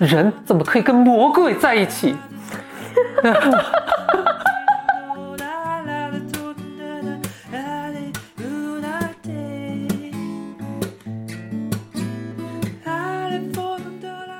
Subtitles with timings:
[0.00, 2.16] 人怎么可以跟魔鬼在一起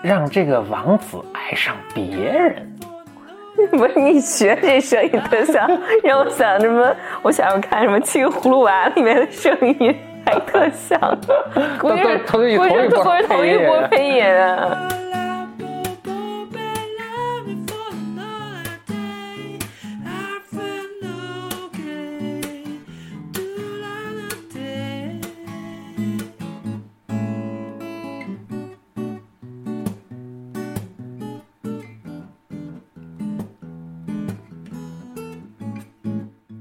[0.03, 2.67] 让这个王子爱上别人。
[3.73, 5.69] 不是你学这声音特像，
[6.03, 6.97] 让我想什么？
[7.21, 10.99] 我想要看什么《七个葫芦娃》里面的声音，还特像。
[11.79, 12.89] 估计是估计是
[13.29, 14.89] 同一波配音啊。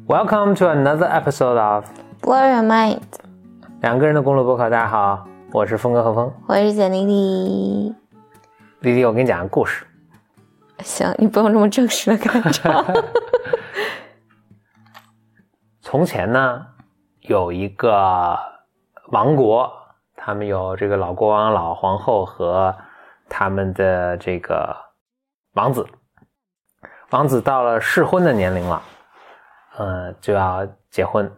[0.10, 1.86] ，Welcome to another episode of
[2.24, 3.00] Blow your mind，
[3.82, 4.68] 两个人的公路博客。
[4.68, 6.34] 大家好，我是峰哥何峰。
[6.48, 7.96] 我是简丽丽。
[8.80, 9.86] 丽丽，我给你讲个故事。
[10.80, 12.84] 行，你不用这么正式的开场。
[15.80, 16.66] 从前呢，
[17.22, 18.36] 有一个
[19.12, 19.72] 王国，
[20.16, 22.76] 他们有这个老国王、老皇后和
[23.30, 24.76] 他们的这个
[25.54, 25.86] 王子。
[27.12, 28.82] 王子到了适婚的年龄了，
[29.80, 31.32] 呃，就要结婚。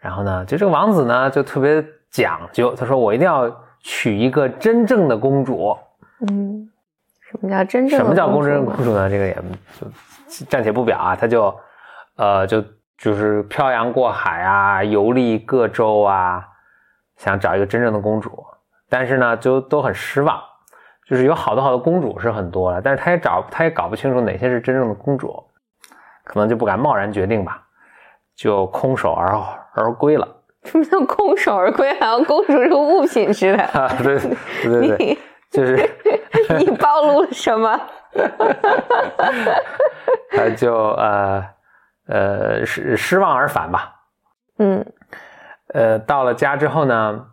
[0.00, 3.48] 然后呢，就这个王子呢，就特别讲究，他说我一定要
[3.80, 5.76] 娶一个真正的公主。
[6.26, 6.68] 嗯，
[7.20, 9.08] 什么叫真正的什么叫公主真公主呢？
[9.08, 9.34] 这个也
[9.78, 9.86] 就
[10.48, 11.54] 暂且不表啊，他就
[12.16, 12.64] 呃就
[12.96, 16.44] 就是漂洋过海啊，游历各州啊，
[17.18, 18.44] 想找一个真正的公主，
[18.88, 20.40] 但是呢就都很失望，
[21.06, 25.42] 就是有好多好多公主是很多了，但是他也找他也搞不清楚哪些是真正的公主，
[26.32, 27.62] 可能就不敢贸然决定吧，
[28.34, 29.38] 就空手而
[29.74, 30.26] 而归了
[30.64, 31.92] 什么叫空手而归？
[32.00, 33.62] 好像公主是个物品似的。
[33.64, 35.18] 啊，对对对对，
[35.50, 35.90] 就是。
[36.58, 37.80] 你暴露了什么？
[40.30, 41.44] 他 就呃
[42.06, 43.94] 呃失失望而返吧。
[44.58, 44.84] 嗯
[45.74, 47.26] 呃，到了家之后呢，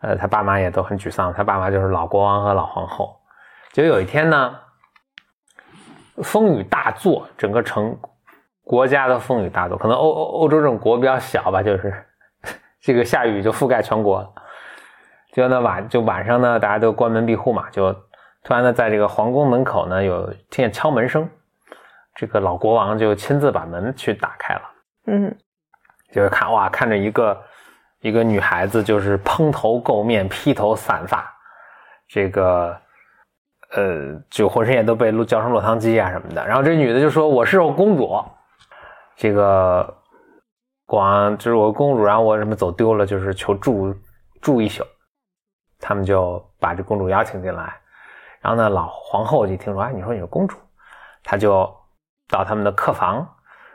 [0.00, 1.32] 呃，他爸妈也都很沮丧。
[1.32, 3.16] 他爸妈就是老国王和老皇后。
[3.72, 4.56] 就有一天呢，
[6.22, 7.96] 风雨大作，整个城
[8.66, 9.78] 国家的风雨大作。
[9.78, 11.94] 可能欧欧欧洲这种国比较小吧，就是
[12.82, 14.32] 这个下雨就覆盖全国了。
[15.32, 17.92] 就那晚就晚上呢，大家都关门闭户嘛，就
[18.42, 21.28] 突然呢，在这个皇宫门口呢，有听见敲门声。
[22.14, 24.62] 这个老国王就亲自把门去打开了。
[25.06, 25.36] 嗯
[26.10, 27.42] 就是看哇，看着一个
[28.00, 31.30] 一个女孩子，就是蓬头垢面、披头散发，
[32.08, 32.76] 这个
[33.72, 36.46] 呃，就浑身也都被落浇成落汤鸡啊什么的。
[36.46, 38.10] 然后这女的就说：“我是我公主。”
[39.16, 39.92] 这个
[40.84, 43.94] 国王就是我公主，然后我什么走丢了，就是求住
[44.40, 44.84] 住一宿。
[45.78, 47.74] 他们就把这公主邀请进来。
[48.40, 50.56] 然后呢，老皇后一听说，哎，你说你是公主，
[51.24, 51.68] 她就
[52.28, 53.26] 到他们的客房，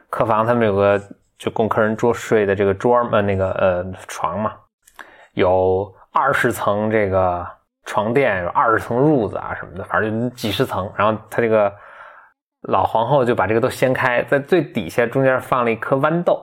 [0.09, 1.01] 客房他们有个
[1.37, 4.53] 就供客人桌睡的这个桌嘛，那个呃床嘛，
[5.33, 7.45] 有二十层这个
[7.85, 10.91] 床垫，有二十层褥子啊什么的，反正就几十层。
[10.95, 11.73] 然后他这个
[12.61, 16.39] 老皇后就把这个都掀开，在最底下中间放了一颗豌豆，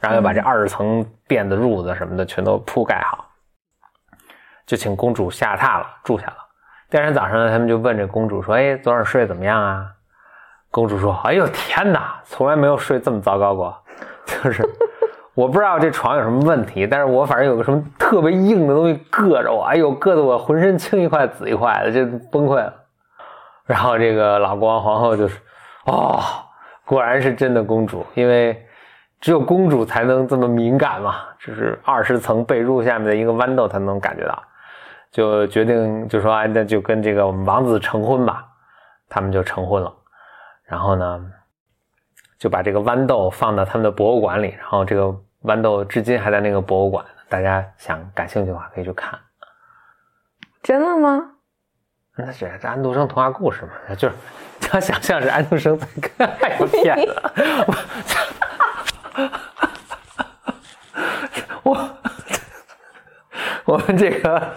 [0.00, 3.24] 然后又把这二十层垫子褥子什么的全都铺盖好，
[4.66, 6.36] 就请公主下榻了，住下了。
[6.90, 9.86] 第二天早上，他们就问这公主说：“哎，昨晚睡得怎么样啊？”
[10.72, 13.76] 公主说：“哎呦天哪，从来没有睡这么糟糕过，
[14.26, 14.68] 就是
[15.34, 22.74] 我不知道这床有什么问题，但是我反正有个什么特别硬的东西硌着我，哎呦，硌得我浑身青一块紫一块的，就崩溃了。”
[23.70, 25.38] 然后这个老国王皇后就是，
[25.84, 26.20] 哦，
[26.84, 28.66] 果然是真的公主，因为
[29.20, 34.42] 只有公主才能这么敏感嘛，就是二十层被褥下面的一个豌豆，才能感觉到。
[35.12, 38.44] 就决定就说，哎，那就跟这个我们王子成婚吧。
[39.08, 39.94] 他们就成婚了。
[40.64, 41.24] 然后呢，
[42.40, 47.04] 就把这个豌豆放到他们的博物馆里，然后这个豌豆至今还在那个博物馆。
[47.28, 49.16] 大家想感兴趣的话，可以去看。
[50.60, 51.36] 真的吗？
[52.26, 54.14] 那是这安徒生童话故事嘛，就是
[54.60, 56.28] 他想象是安徒生在看。
[56.40, 57.14] 哎呦天哪！
[61.62, 61.90] 我
[63.64, 64.52] 我们这个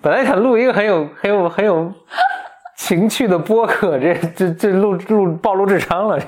[0.00, 1.92] 本来想录一个很有很有很有
[2.76, 6.18] 情趣的播客，这这这录录暴露智商了。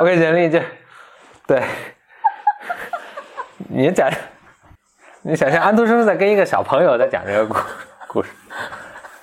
[0.00, 0.62] OK，简历这
[1.46, 1.62] 对，
[3.68, 4.10] 你讲
[5.22, 7.58] 你想象安徒生在跟一个小朋友在讲这个故
[8.06, 8.30] 故事，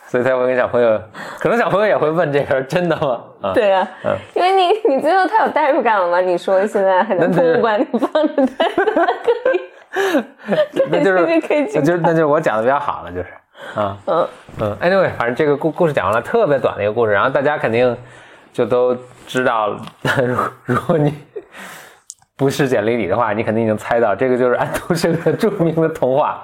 [0.07, 1.01] 所以才会跟小朋友，
[1.39, 3.23] 可能小朋友也会问这个真的吗？
[3.41, 4.15] 啊，对啊，嗯。
[4.35, 6.21] 因为你你最后太有代入感了吗？
[6.21, 7.43] 你说现在还在那对。
[7.43, 8.65] 博物馆里放着它，
[9.05, 10.23] 可以，
[10.91, 13.27] 那就是那就是那就是我讲的比较好了，就是。
[13.75, 13.97] 啊。
[14.05, 14.27] 嗯。
[14.59, 17.97] 嗯，anyway，反正这个故故事讲完了，特别短的一个故事，然后大家肯定
[18.53, 18.95] 就都
[19.25, 19.75] 知道，
[20.23, 21.11] 如如果你
[22.37, 26.43] 不是简历里的话，你肯定已经猜到，这个就是安徒生的著名的童话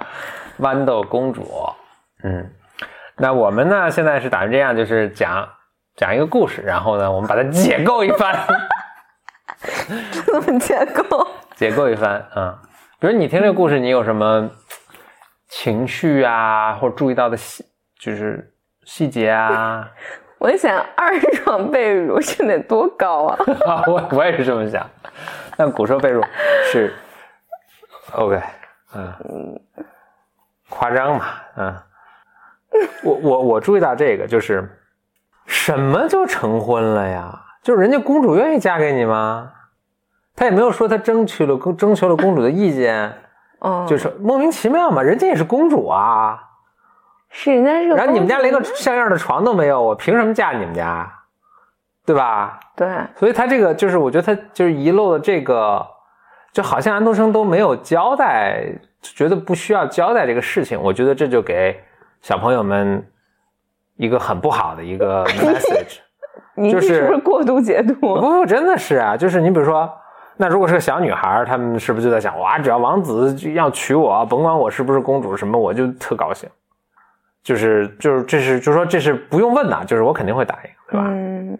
[0.63, 1.43] 《豌豆公主》。
[2.23, 2.49] 嗯，
[3.17, 5.47] 那我们呢现在是打算这样，就是讲
[5.95, 8.35] 讲一个故事，然后呢我们把它解构一番，
[10.25, 11.27] 这么解构。
[11.55, 12.57] 解构一番啊、嗯。
[12.99, 14.49] 比如你听这个故事，你有什么
[15.49, 17.63] 情绪啊，或者注意到的细
[17.99, 18.51] 就是
[18.85, 19.87] 细节啊？
[20.39, 23.37] 我想二床被褥是得多高啊？
[23.67, 24.89] 啊，我我也是这么想。
[25.55, 26.23] 但古时候被褥
[26.71, 26.93] 是
[28.13, 28.41] OK，
[28.95, 29.59] 嗯，
[30.69, 31.25] 夸张嘛，
[31.57, 31.75] 嗯。
[33.03, 34.67] 我我我注意到这个，就是
[35.45, 37.39] 什么就成婚了呀？
[37.61, 39.51] 就是人家公主愿意嫁给你吗？
[40.35, 43.15] 他也没有说他争取了征求了公主的意见，
[43.59, 46.39] 哦，就是莫名其妙嘛，人家也是公主啊。
[47.29, 51.11] 是人家是然后你们家连个像样的床都没有，我凭什么嫁你们家？
[52.05, 52.59] 对吧？
[52.75, 55.85] 对，所以他这个就是，我觉得他就是遗漏了这个，
[56.51, 58.65] 就好像安徒生都没有交代，
[59.01, 60.81] 觉得不需要交代这个事情。
[60.81, 61.79] 我觉得这就给
[62.21, 63.05] 小朋友们
[63.95, 65.99] 一个很不好的一个 message。
[66.55, 67.93] 你就是这是不是过度解读？
[67.95, 69.91] 不不，真的是啊，就是你比如说，
[70.37, 76.49] 那如果是个小女孩，他们是不是就在想，哇，只要王子要娶我，甭管我是不是公主什么，我就特高兴。
[77.43, 81.07] 就是就是这是就是说这是不用问的，就是我肯定会答应，对吧？
[81.09, 81.57] 嗯，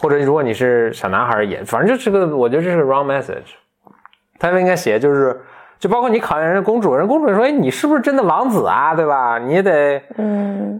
[0.00, 3.54] 或者如果你是小男孩也，反正就是个，我觉得这是个 wrong message。
[4.38, 5.40] 他们应该写就是，
[5.78, 8.94] 就包括你考验人家公主，人公主说，哎，你是不是真的王子啊？
[8.94, 9.38] 对吧？
[9.38, 10.78] 你得嗯，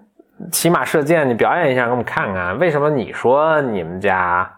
[0.53, 4.51] 骑马射箭，你表演一下给我们看看，为什么你说你们家，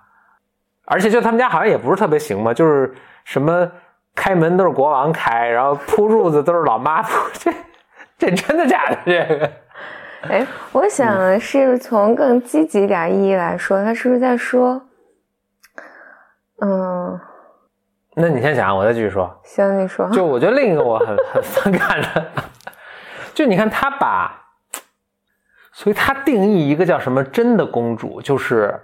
[0.86, 2.92] 而且就他们家好像也不是特别行嘛，就是
[3.24, 3.70] 什么
[4.16, 7.52] 开门都是国王开，然后铺褥子都是老妈铺，这
[8.18, 8.96] 这真的假的？
[9.06, 9.50] 这个
[10.22, 14.82] 哎，我想是从更积极点意义来说，他是不是在说，
[16.60, 17.18] 嗯，
[18.14, 19.32] 那你先想，我再继续说。
[19.44, 22.26] 行，你说，就我觉得另一个我很很反感的，
[23.32, 24.36] 就你看他把，
[25.72, 28.74] 所以他定义一个叫什么真的公主，就是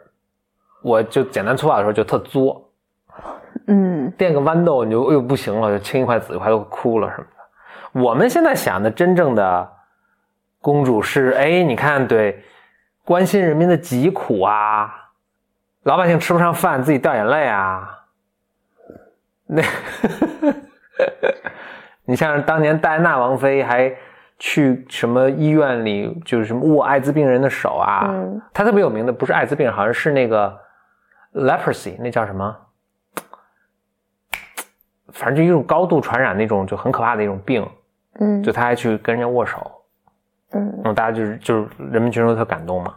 [0.82, 2.70] 我就简单粗暴的时候就特作，
[3.66, 4.08] 嗯。
[4.16, 8.00] 垫个豌豆你就不行了，就青一块紫一块都哭了什么的。
[8.00, 9.68] 我们现在想的真正的
[10.64, 12.42] 公主是，哎，你看对，
[13.04, 15.10] 关心人民的疾苦啊，
[15.82, 18.06] 老百姓吃不上饭自己掉眼泪啊，
[19.46, 19.62] 那，
[22.06, 23.94] 你像当年戴安娜王妃还
[24.38, 28.40] 去什么医院里，就是什么握艾滋病人的手啊，嗯。
[28.54, 30.58] 她特别有名的不是艾滋病，好像是那个
[31.34, 32.56] leprosy，那叫什么？
[35.12, 37.68] 反正就一种高度传染那种，就很可怕的一种病，
[38.18, 38.42] 嗯。
[38.42, 39.70] 就她还去跟人家握手，
[40.54, 42.94] 嗯嗯，大家就是就是人民群众特感动嘛。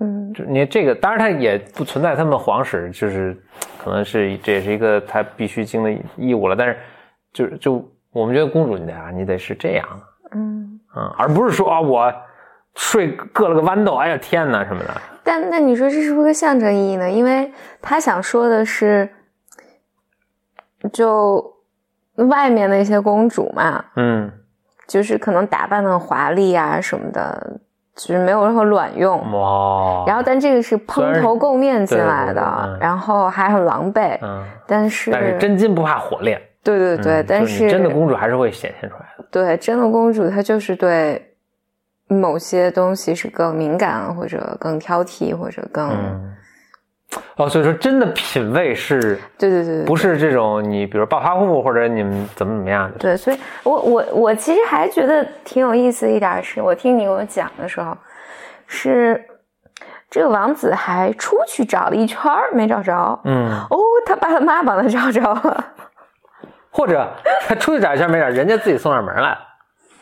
[0.00, 3.36] 嗯就你这个，当然它也不存在他们皇室，就是
[3.82, 6.56] 可能是这也是一个他必须经的义务了。
[6.56, 6.78] 但是
[7.32, 9.86] 就是就我们觉得公主你得啊，你得是这样，
[10.34, 10.80] 嗯。
[10.94, 12.12] 嗯，而不是说啊我
[12.74, 14.88] 睡硌了个豌豆，哎呀天哪什么的。
[15.24, 17.10] 但那你说这是不是个象征意义呢？
[17.10, 19.08] 因为他想说的是，
[20.92, 21.54] 就
[22.16, 24.30] 外面的一些公主嘛，嗯，
[24.86, 27.60] 就是可能打扮的华丽啊什么的，
[27.94, 29.18] 就是没有任何卵用。
[29.32, 34.18] 哇，然后，但这个是蓬头垢面进来的嗯，然后还很狼狈。
[34.22, 39.24] 嗯，但是，但是真金不怕火炼，对对对，嗯但就是真的公主还是会显现出来的。
[39.30, 41.34] 对真的公主，她就是对
[42.08, 46.34] 某些东西是更敏感，或者更挑剔，或者更、嗯，
[47.36, 52.98] 哦，所以说真的品味是对对对对，不是这种你比如暴发户或者你们怎么怎么样的？
[52.98, 57.96] 对，所以我我我其实还觉得挺有意思的一点是，我听你给我讲的时候，
[58.66, 59.22] 是
[60.10, 65.64] 这个王子还出去找了一圈没找着，嗯，哦，他爸他妈帮他找着了，
[66.70, 67.08] 或者
[67.46, 69.38] 他出去找一圈没找，人家自己送上门来了。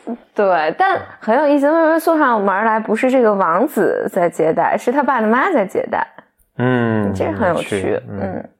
[0.34, 6.04] 对，但很有意思，为什么送上门来不是这个王子在接待，是他爸他妈在接待，
[6.56, 8.20] 嗯，这很有趣，嗯。
[8.20, 8.50] 嗯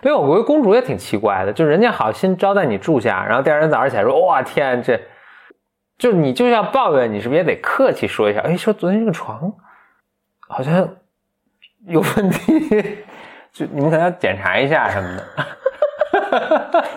[0.00, 4.98] 因为我觉得公主也挺奇怪的，就是人家好心招待你住下，然后第二天早上起来说：“哇天，这
[5.98, 8.40] 就你就要抱怨，你是不是也得客气说一下？
[8.40, 9.52] 哎，说昨天这个床
[10.48, 10.88] 好像
[11.86, 13.04] 有问题，
[13.52, 15.24] 就你们可能要检查一下什么的。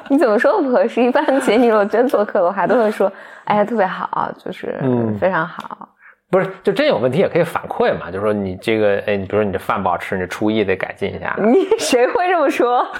[0.07, 1.03] 你怎么说都不合适。
[1.03, 3.11] 一般姐，你如果真做客的话，都会说
[3.43, 5.89] ：“哎呀，特别好，就是嗯非常好。
[6.29, 11.35] 不是，就真有问题也可以反馈嘛，就说你这个，哎，你比如说你这饭不好吃，你厨艺得改进一下。
[11.39, 12.85] 你谁会这么说？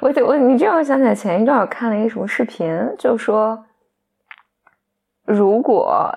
[0.00, 3.64] 我我你这让我想起来，前一段我看了一个什么视频，就说
[5.24, 6.14] 如果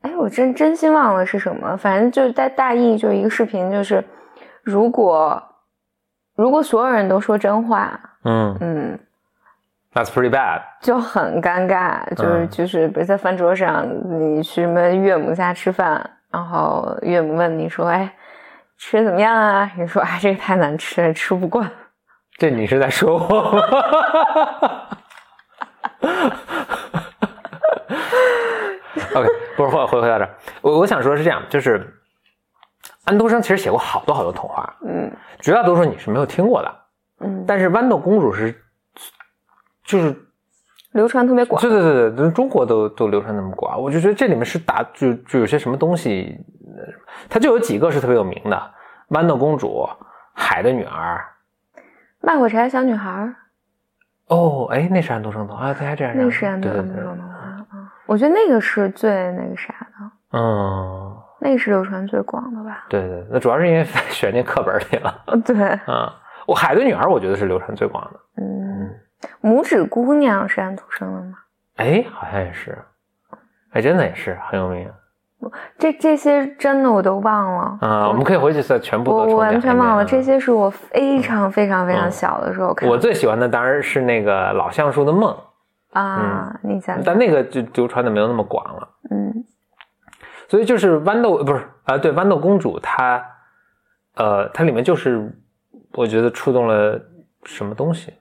[0.00, 4.02] 哎，我真真心忘了是什么，反正就是大大意就是一个视频，就是
[4.62, 5.42] 如果
[6.34, 8.98] 如果所有人都说真话，嗯嗯，
[9.96, 10.60] ，That's pretty bad。
[10.82, 13.88] 就很尴尬，就是、嗯就是，比如在饭桌上，
[14.20, 18.14] 你去什么岳母家吃饭，然后岳母问你说：“哎，
[18.76, 21.70] 吃的怎么样啊？”你说：“哎，这个太难吃了，吃不惯。
[22.36, 23.62] 这你是在说我吗
[29.14, 31.90] ？OK，不是回回回到这儿，我我想说的是这样，就是
[33.06, 35.10] 安徒生其实写过好多好多童话，”嗯
[35.40, 36.74] 绝大多数你是没有听过的，
[37.20, 38.54] 嗯，但是豌豆公主是，
[39.86, 40.14] 就是
[40.92, 41.60] 流传特别广。
[41.62, 46.92] 对对对对，中国都都流传那么广，我就觉得这里面是打就就有些什么东西，呃
[47.28, 48.70] 它就有几个是特别有名的，
[49.10, 49.88] 豌豆公主、
[50.34, 51.24] 海的女儿。
[52.20, 53.32] 卖火柴小女孩，
[54.28, 57.66] 哦，哎，那是安徒生童话，对，还这样，那是安徒生的童话啊。
[58.06, 62.86] 我觉得那个是最那个啥的，嗯，那个是流传最广的吧？
[62.88, 66.12] 对对，那主要是因为选进课本里了哦，对，啊。
[66.46, 68.20] 我海的女儿，我觉得是流传最广的。
[68.40, 68.88] 嗯，
[69.42, 71.38] 拇指姑娘是安徒生的吗？
[71.76, 72.78] 哎，好像也是，
[73.70, 74.90] 哎，真的也是很有名
[75.78, 77.78] 这这些真的我都忘了。
[77.80, 78.08] 啊。
[78.08, 82.92] 我们可以回去再全部都重我我完全忘了，啊这些是我非常非常非常小的时候看的。
[82.92, 85.36] 我最喜欢的当然是那个老橡树的梦，
[85.92, 88.88] 啊，你讲讲，但那个就流传的没有那么广了。
[89.10, 89.44] 嗯
[90.48, 93.20] 所以就是豌豆不是啊、对，豌豆公主她，
[94.14, 95.30] 呃，它里面就是
[95.92, 97.00] 我觉得触动了
[97.44, 98.14] 什么东西。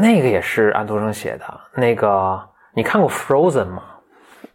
[0.00, 2.40] 那个也是安徒生写的，那个
[2.72, 3.82] 你看过《Frozen》吗？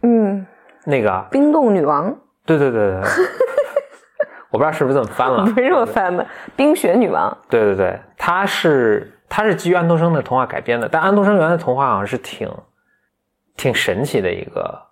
[0.02, 0.44] 嗯，
[0.84, 3.00] 那个，冰冻女王对对对对，
[4.50, 7.36] 我不知道是不是这么翻了，不是这么翻的，冰雪女王。
[7.48, 12.50] 对对对，它是它是基于安徒生的童话改编的，但安徒生原来的童话好像是挺
[13.56, 14.82] 挺神奇的一个。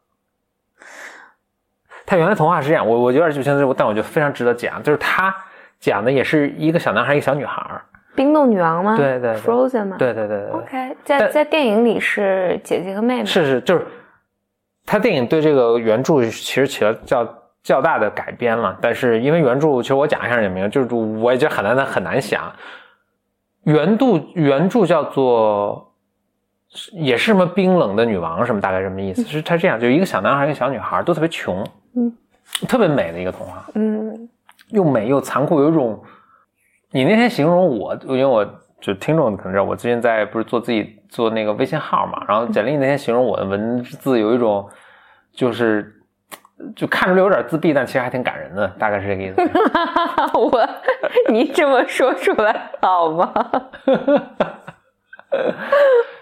[2.06, 5.34] 他原来童话是这样，我我有点就现在，但我觉得非常值得讲，就是他
[5.80, 7.82] 讲的也是一个小男孩，一个小女孩儿。
[8.14, 8.97] 冰冻女王吗？
[8.97, 9.97] 对对对，Frozen 吗？
[9.99, 13.25] 对对对对对，OK，在在电影里是姐姐和妹妹。
[13.25, 13.87] 是是，就是
[14.87, 17.26] 他电影对这个原著其实起了较
[17.62, 22.52] 较大的改编了，但是因为原著，其实我讲一下也没有，就是我也觉得很难很难想。
[23.64, 25.90] 原著原著叫做
[26.92, 29.23] 也是什么冰冷的女王什么，大概什么意思？
[29.25, 31.66] 是他这样，就一个小男孩，一个小女孩，都特别穷，
[31.97, 32.12] 嗯，
[32.68, 34.28] 特别美的一个童话，嗯
[34.68, 36.02] 又美又残酷，有一种
[36.94, 38.46] 你那天形容我，因为我
[38.80, 44.64] 就听众可能知道，我最近在不是做自己做那个微信号嘛，然后简历那天形容我的文字有一种
[45.32, 45.92] 就是
[46.76, 49.42] 就看出来有点自闭，但其实还挺感人的，大概是这个意思。
[50.38, 50.68] 我
[51.28, 53.34] 你这么说出来好吗？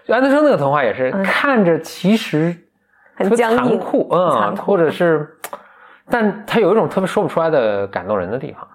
[0.06, 2.56] 就 安徒生那个童话也是看着其实
[3.14, 5.28] 很残酷，嗯，或者是，
[6.08, 8.66] 但他有一种特别说不出来的感动人的地方。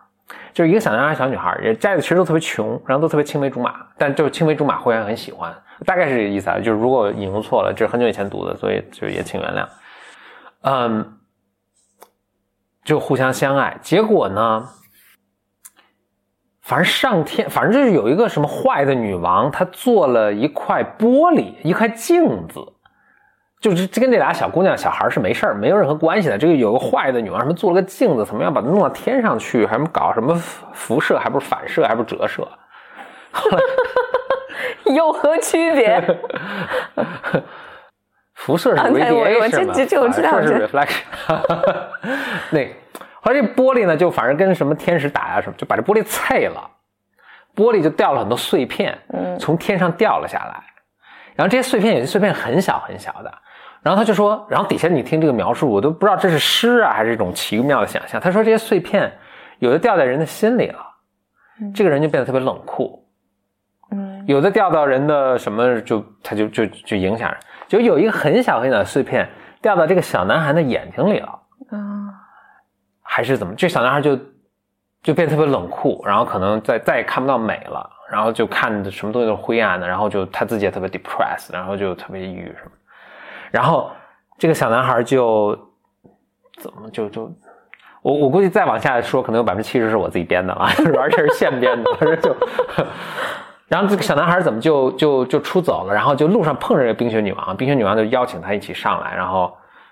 [0.57, 6.57] 就是一个小男孩、小女孩，也家里其实都特别穷，然后都特别青梅竹马，但就是青梅竹马互相很喜欢，大概是这个意思啊。
[6.57, 9.67] 就是如果引用错了，这是很久以前读的，所以就也请原谅。
[10.61, 11.19] 嗯，
[12.83, 14.67] 就互相相爱，结果呢，
[16.63, 22.73] 反正上天，反正就是有一个什么坏的女王，她做了一块玻璃，一块镜子，
[23.59, 26.37] 就是这跟这俩小姑娘、小孩是没事儿，没有任何关系的。
[26.37, 30.35] 这个有个坏的女王，什么做了个镜子，怎么样把它弄到天上去，还什么搞什么
[30.73, 32.47] 辐射，还不是反射，还不是折射。
[34.95, 36.01] 有何区别？
[38.35, 41.01] 辐射是 radiation 这嘛，这这我知道反射是这 reflection。
[42.51, 42.67] 那
[43.21, 46.69] 后来这玻璃呢，就反正跟什么天使打呀什么，就把这玻璃碎了，
[47.55, 50.63] 玻璃就掉了很多碎片，嗯从天上掉了下来。
[51.35, 53.31] 然后这些碎片有些碎片很小很小的，
[53.87, 58.19] 然后他就说，然后底下你听这个描述，我都不知道这是诗啊还是一种奇妙的想象。
[58.19, 59.09] 他说这些碎片
[59.59, 60.79] 有的掉在人的心里了，
[61.73, 63.07] 这个人就变得特别冷酷，
[63.91, 67.39] 嗯有的掉到人的什么就他就就就影响人，
[67.69, 69.25] 就有一个很小很小的碎片
[69.61, 71.29] 掉到这个小男孩的眼睛里了，
[71.69, 71.79] 啊
[73.01, 73.55] 还是怎么？
[73.55, 74.19] 这小男孩就
[75.01, 82.71] 就变得特别冷酷，然后可能再再也看不到美了，然后就看的什么东西都是灰暗的，然后就他自己也特别 depressed，然后就特别抑郁什么，
[83.57, 83.89] 然后
[84.37, 85.57] 这个小男孩就
[86.59, 87.31] 怎么就就。
[88.03, 90.69] 我我估计再往下说，可能有百分之七十是我自己编的啊，
[91.01, 92.33] 而且是现编的，反正就。
[93.67, 95.93] 然后这个小男孩怎么就就就出走了？
[95.93, 99.51] 然后就路上碰着这冰雪女王，冰雪女王就邀请他一起上来，然后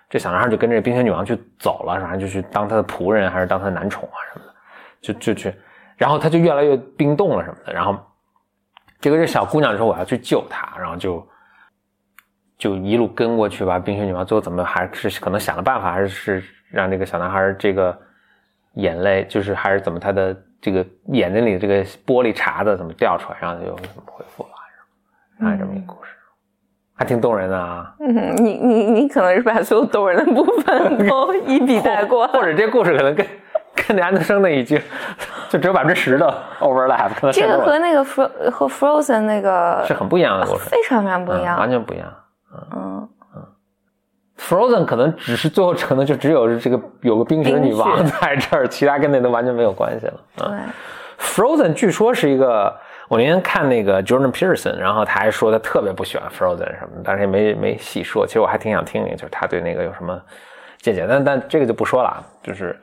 [0.10, 4.54] 这小男孩就跟着冰雪女王去走了，然后就去当他的仆人还是当他的男宠啊什么的，
[5.02, 5.54] 就就去，
[5.98, 7.98] 然后他就越来越冰冻了什么的，然后
[9.02, 11.28] 结果这小姑娘说我要去救他，然后就
[12.58, 13.78] 就一路跟过去吧。
[13.80, 17.98] 冰雪女王最后怎么还是可能想了办法，还是让这个小男孩这个
[18.74, 20.36] 眼泪就是还是怎么他的。
[20.62, 24.50] 这个眼睛里这个玻璃碴子怎么掉出来，然后就怎么恢复了，
[25.38, 26.10] 然后这么一个故事，
[26.98, 27.94] 还挺动人的啊。
[28.00, 33.24] 嗯，你你你可能是把所有动人的部分都一笔带过，或者这故事可能跟
[33.76, 34.82] 跟安德生那一句
[35.50, 42.12] 就只有百分之十的 overlap，这个和那个 Fro 和 Frozen 那个是很不一样的故事，非常非常不一样，完全不一样。
[42.76, 43.10] 嗯。
[44.38, 50.14] Frozen 可能只是最后可能就只有这个有个冰雪女王 在这儿，其他跟那都完全没有关系了。
[50.36, 50.48] 对
[51.18, 52.76] ，Frozen 据说是一个，
[53.08, 58.28] 我那天看那个 Jordan Peterson，然后他还说他特别不喜欢 Frozen 什么的，但是也没没细说。
[58.28, 60.22] 其实我还挺想听听，就是他对那个有什么
[60.80, 61.08] 见解。
[61.08, 62.78] 但但这个就不说了，就是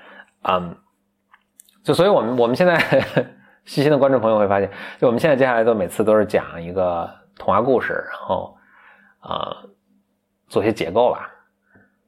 [0.44, 0.74] 嗯，
[1.84, 2.78] 就所以我们我们现在
[3.66, 8.56] 细心的观众朋友会发现，就我们现在接下来都每次都是讲一个童话故事，然后
[9.22, 9.56] 啊
[10.48, 11.30] 做些结构吧。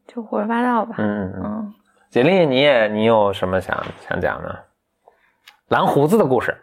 [0.07, 0.97] 就胡说八道吧。
[0.99, 1.75] 嗯嗯嗯。
[2.11, 4.65] 简历，你也你有什么想想讲的？
[5.69, 6.57] 蓝胡子的故事。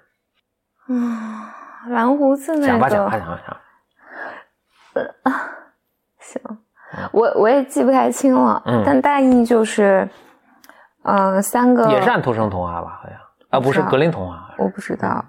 [0.87, 1.55] 啊，
[1.89, 2.67] 蓝胡子那个。
[2.67, 3.57] 讲吧讲吧讲吧讲。
[4.93, 5.31] 呃啊，
[6.19, 6.41] 行，
[7.11, 8.61] 我我也记不太清了。
[8.65, 8.83] 嗯。
[8.85, 10.07] 但大意就是，
[11.03, 11.89] 呃，三个。
[11.89, 12.99] 也是安徒生童话吧？
[13.01, 13.17] 好像
[13.49, 14.53] 啊，不是格林童话。
[14.57, 15.25] 我不知道。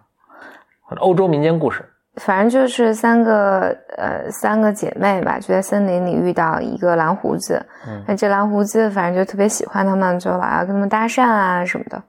[0.99, 1.89] 欧洲民间故事。
[2.17, 7.65] 反正就是三个呃三个姐妹吧，就在森林里遇到一个蓝胡子，
[8.07, 12.03] 那这蓝胡子反正就特别喜欢他们，就老要跟他们搭讪啊什么的。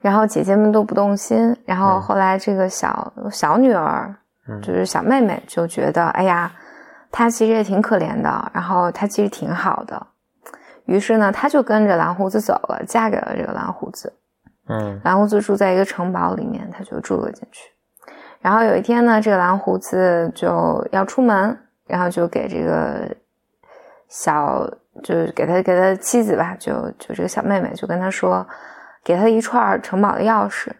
[0.00, 4.14] 然后姐姐们都不动心，然后后来这个小小女儿，
[4.62, 6.52] 就是小妹妹就觉得，哎呀，
[7.10, 10.06] 她其实也挺可怜的，然后她其实挺好的，
[10.86, 14.12] 于是呢，她就跟着蓝胡子走了，嫁给了这个蓝胡子。
[14.68, 17.70] 嗯，蓝胡子住在一个城堡里面，她就住了进去。
[18.44, 23.08] 然后有一天呢，这个蓝胡子就要出门，然后就给这个
[24.06, 24.68] 小，
[25.02, 28.46] 就是给他给他妻子吧，就就这个小妹妹就跟他说，
[29.02, 30.70] 给他一串城堡的钥匙，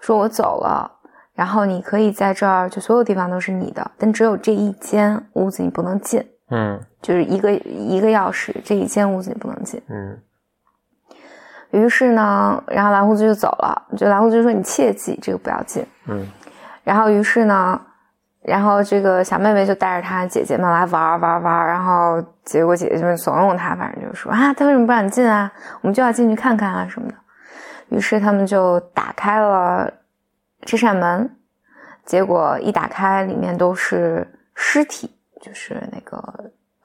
[0.00, 0.90] 说我走了，
[1.32, 10.18] 然后你可以在这儿，就所有地方都是你的，但只有这一间屋子你不能进，嗯，就是一个一个钥匙，这一间屋子你不能进，嗯。
[11.70, 16.26] 于是呢，然后蓝胡子就走了，就蓝胡子就说你切记这个不要进，嗯。
[16.88, 17.78] 然后，于是呢，
[18.40, 25.52] 然后这个小妹妹就带着她姐姐们来玩玩玩然后结果姐姐们怂恿她，反正就说啊，她为什么不让你进啊？
[25.82, 27.14] 我们就要进去看看啊什么的。
[27.90, 29.92] 于是他们就打开了
[30.62, 31.30] 这扇门，
[32.06, 36.16] 结果一打开，里面都是尸体，就是那个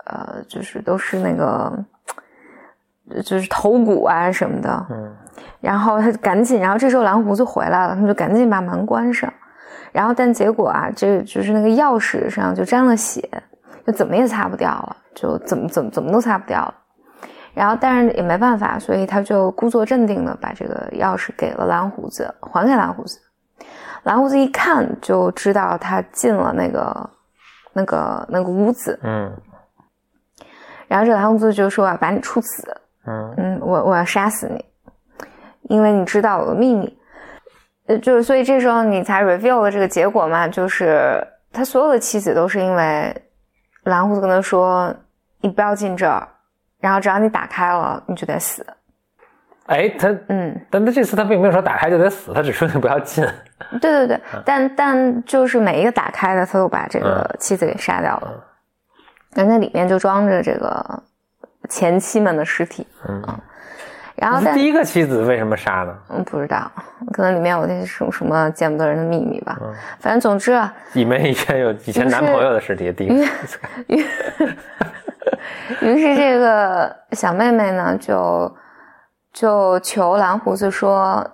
[0.04, 1.72] 呃，就是都是那个，
[3.24, 4.86] 就是头骨啊什么的。
[4.90, 5.16] 嗯。
[5.62, 9.32] 然后他赶紧，然后这时候蓝胡子回来了，他们就赶紧把门关上。
[9.94, 13.30] 然后，但结果啊，这就是那个钥匙上就沾了血，
[13.86, 16.74] 就怎么也擦不掉了，就怎么怎么怎么都擦不掉了。
[17.54, 23.20] 然后，但是也没办法，所以他就故作镇定的把这个钥匙给了蓝胡子，还给蓝胡子。
[24.02, 27.10] 蓝胡子一看就知道他进了那个
[27.72, 29.32] 那个那个屋子，嗯。
[30.88, 32.76] 然后这蓝胡子就说：“把你处死，
[33.06, 34.66] 嗯嗯，我我要杀死你，
[35.70, 36.98] 因为你知道我的秘密。”
[37.88, 43.14] 呃，就是所以这时候你才 reveal 了这个结果嘛，就是他所有的妻子都是因为
[43.84, 44.96] 蓝胡子跟他说
[45.42, 46.28] 你不要进这儿，
[46.80, 48.66] 然后只要你打开了你就得死。
[49.66, 53.26] 哎，他嗯，但他这次他并没有说打开就得死，他只说你不要进。
[53.82, 58.44] 对对对，但但就是每一个打开的他都把这个妻子给杀掉了，
[59.32, 61.04] 那那里面就装着这个
[61.70, 62.88] 前妻们的尸体。
[63.10, 63.22] 嗯。
[64.16, 65.96] 然后第一个妻子为什么杀呢？
[66.10, 66.72] 嗯，不知道，
[67.12, 69.58] 可能里面有那些什么什么见不得人的秘密吧。
[69.60, 70.60] 嗯，反正总之，
[70.94, 72.94] 里面以前有以前男朋友的尸体。
[72.94, 73.26] 第一个，
[73.88, 74.06] 于
[75.82, 78.56] 于是这个小妹妹呢，就
[79.34, 81.28] 就求蓝胡子说：“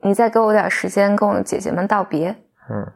[0.00, 2.34] 你再给我点时间，跟我姐姐们道别。”
[2.70, 2.86] 嗯，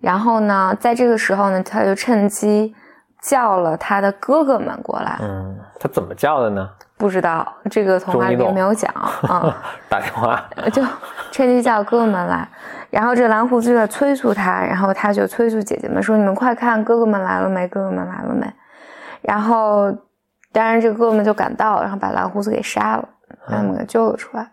[0.00, 2.74] 然后呢，在这个时候呢，他就趁机
[3.22, 5.18] 叫了他的哥哥们过来。
[5.22, 6.68] 嗯，他怎么叫的呢？
[7.00, 8.92] 不知道这个童话里面没有讲
[9.26, 9.56] 啊。
[9.88, 10.80] 打电话就
[11.32, 12.46] 趁机叫哥哥们来，
[12.90, 17.66] 然后这蓝胡子就在催促他，然后他就催促姐姐们说：“你们快看，哥哥们来了没？
[17.66, 18.46] 哥哥们来了没？”
[19.22, 19.90] 然后，
[20.52, 23.08] 当然这哥哥们就赶到，然后把蓝胡子给杀了。
[23.46, 24.50] 把他们给救了出来，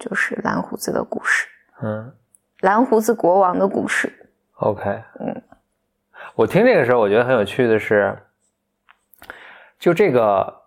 [0.00, 1.46] 就是蓝胡子的故事，
[1.80, 2.12] 嗯
[2.60, 4.12] 蓝胡子国王的故事。
[4.56, 5.42] ，OK，嗯，
[6.34, 8.18] 我听这个时候，我觉得很有趣的是，
[9.78, 10.61] 就这个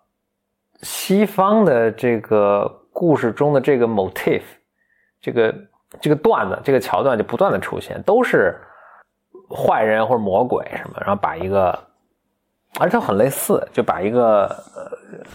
[0.82, 4.42] 西方的这个故事中的这个 motif，
[5.20, 5.54] 这个
[6.00, 8.54] 这个段子，这个桥段就不断的出现，都是
[9.50, 11.78] 坏人或者魔鬼什么，然后把一个，
[12.78, 14.46] 而且很类似，就把一个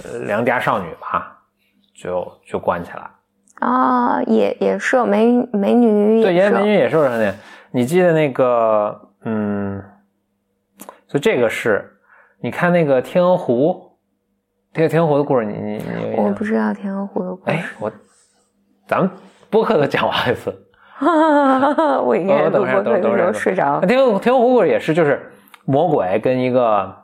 [0.03, 1.37] 呃良家少女吧，
[1.95, 3.09] 就就关起来。
[3.59, 7.33] 啊，也也是有美美女，对，也是美女也是有上点。
[7.71, 9.81] 你记得那个，嗯，
[11.07, 11.89] 所以这个是，
[12.41, 13.90] 你看那个天鹅湖，
[14.73, 17.91] 这个天鹅湖的故事你，你你我不知道天鹅湖的故事哎事，，我
[18.87, 19.09] 咱们
[19.49, 20.53] 播客都讲过一次。
[22.05, 23.33] 我应该哦等一下录播课的时候等等一下。
[23.33, 23.79] 睡着。
[23.79, 23.85] 了。
[23.85, 25.29] 天鹅天鹅湖故事也是，就是
[25.65, 26.95] 魔鬼跟一个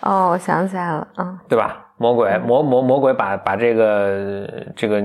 [0.00, 1.38] 哦，我想起来了，嗯。
[1.48, 1.84] 对吧？
[1.98, 5.00] 魔鬼魔魔魔鬼把把这个这个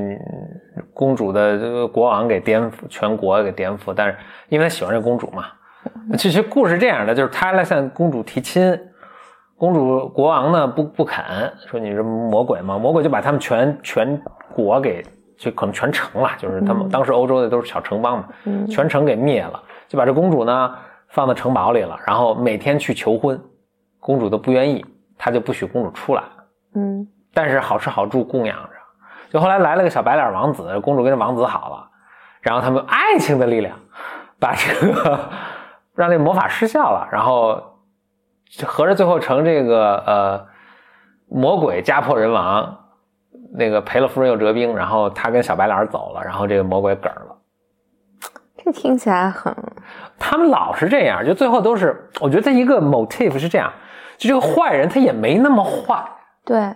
[0.93, 4.17] 公主的这个国王给颠覆，全国给颠覆，但是
[4.49, 5.45] 因为他喜欢这公主嘛，
[6.17, 8.77] 其实故事是这样的，就是他来向公主提亲，
[9.61, 11.23] 公主国王呢不不肯，
[11.67, 14.19] 说你是魔鬼嘛，魔鬼就把他们全全
[14.51, 15.05] 国给
[15.37, 20.75] 就可能全城了，就是他们当时欧洲的都是小城邦嘛，嗯全城给灭了，就把这公主呢
[21.09, 23.39] 放到城堡里了，然后每天去求婚，
[23.99, 24.83] 公主都不愿意，
[25.15, 26.23] 他就不许公主出来。
[26.73, 28.69] 嗯但是好吃好住供养着。
[29.29, 31.87] 就后来来了个小白脸王子，公主跟这王子好了，
[32.41, 33.77] 然后他们爱情的力量
[34.39, 35.19] 把这个
[35.93, 37.70] 让那魔法失效了，然后就
[38.65, 40.45] 合着最后成这个呃
[41.27, 42.77] 魔鬼家破人亡，
[43.53, 47.37] 那个赔了夫人又折兵，然后他跟小白脸走了，然后这个魔鬼嗝了。
[48.63, 49.55] 这听起来很
[50.19, 53.71] 他们老是这样，就最后都是，我觉得他一个 motif 是这样，
[54.17, 56.03] 就这个坏人他也没那么坏，
[56.45, 56.71] 对，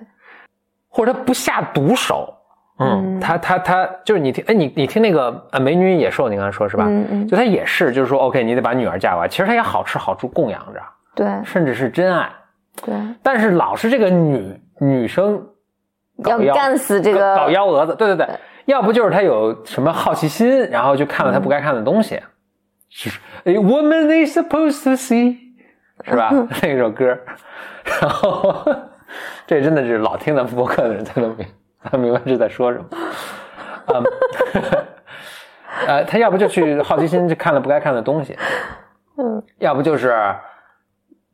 [0.89, 2.33] 或者他不下毒手，
[2.79, 6.85] 嗯，嗯他他他就是你听，哎，你你听那个呃美女野兽，你刚才说是吧？
[6.87, 10.81] 嗯嗯就他也是，就是说，OK，你得把女儿嫁过来，其实他也好吃好住供养着，
[11.15, 11.25] 对。
[11.45, 12.29] 甚至是真爱，
[12.83, 15.47] 对，但是老是这个女女生
[16.17, 18.27] 要干死这个搞幺蛾子，对对对，
[18.65, 22.21] 要不就是他有什么好奇心，然后就看了他不该看的东西，
[22.89, 25.37] 就是 A，Woman is supposed to see，
[26.03, 26.29] 是吧？
[26.61, 27.17] 那首歌，
[28.01, 28.65] 然后
[29.47, 31.47] 这真的是老听咱们播客的人才能明
[31.89, 32.85] 才明白这在说什么。
[33.87, 34.03] 嗯，
[35.87, 38.37] 呃，他要不就去好奇心去看了不该看的东西，
[39.17, 39.41] 嗯。
[39.59, 40.13] 要不就是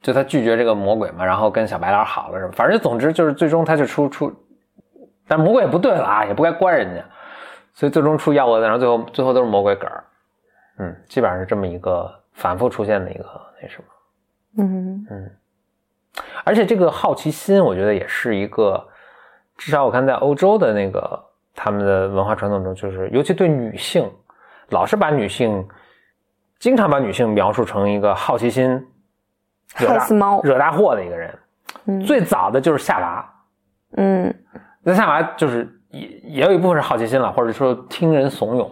[0.01, 4.33] 就他拒绝这个魔鬼嘛，然后跟小白脸好了什么，反正总之就是最终他就出出，
[5.27, 7.05] 但魔鬼也不对了啊，也不该关人家，
[7.73, 10.03] 所以最终出幺蛾子，然后最后最后都是魔鬼梗儿，
[10.79, 13.23] 嗯，基本上是这么一个反复出现的一个
[13.61, 13.83] 那什么。
[14.57, 15.29] 嗯
[16.43, 18.85] 而且这个好奇心，我觉得也是一个，
[19.55, 21.23] 至少我看在欧洲的那个
[21.55, 24.11] 他们的文化传统中，就是尤其对女性，
[24.69, 25.65] 老是把女性，
[26.59, 28.85] 经常把女性描述成一个好奇心
[29.77, 31.33] 惹大害死猫惹大祸的一个人。
[31.85, 31.99] 嗯。
[32.05, 33.33] 最早的就是夏娃，
[33.97, 34.33] 嗯。
[34.83, 38.69] 那夏娃就是也也有一部分是好奇心了，或者说听人怂恿，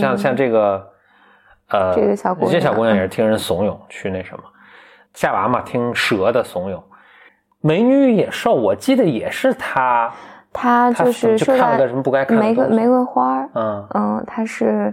[0.00, 0.84] 像、像这个
[1.68, 2.52] 呃，嗯这个小姑娘。
[2.52, 4.42] 这小姑娘也是听人怂恿去那什么，
[5.14, 6.82] 夏娃嘛，听蛇的怂恿。
[7.60, 10.12] 美女与野兽，我记得也是她，
[10.52, 14.92] 她他就是就说到看了个什么不该看的玫瑰玫瑰花，嗯，嗯，他是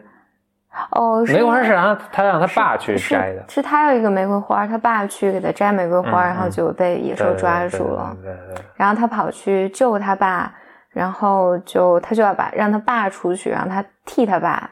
[0.92, 10.54] 哦，玫瑰花是让他让他爸去摘的，是他有一个玫瑰花，他爸去给他摘玫瑰花，嗯然后就被野兽抓住了，对对对对对然后他跑去救他爸，
[10.90, 14.70] 然后就他就要把让他爸出去，让他替他爸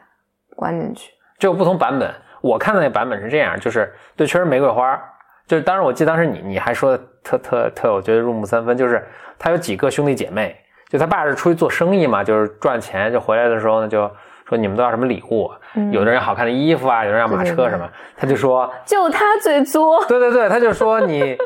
[0.56, 1.12] 关进去。
[1.38, 2.10] 这有不同版本。
[2.40, 4.98] 我看的那版本是这样，就是对，确实玫瑰花，
[5.46, 9.06] 就是当时我记得当时你你还说的特特特，我觉得入木三分，就是
[9.38, 10.56] 他有几个兄弟姐妹，
[10.88, 14.10] 就他爸是出去做生意嘛，就是赚钱，就回来的时候呢就
[14.50, 21.38] 说你们都要什么礼物，嗯有的人要好看的衣服啊，有的人要马对对对车什么，他就说，就他最作，对对对，他就说你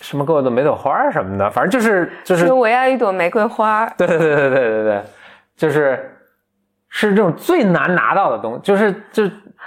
[0.00, 3.86] 什么给我的玫瑰花什么的，反正就是就是说我要一朵玫瑰花。
[3.98, 5.02] 对对对对对对对，
[5.56, 6.18] 就是
[6.88, 9.24] 是这种最难拿到的东西，就是就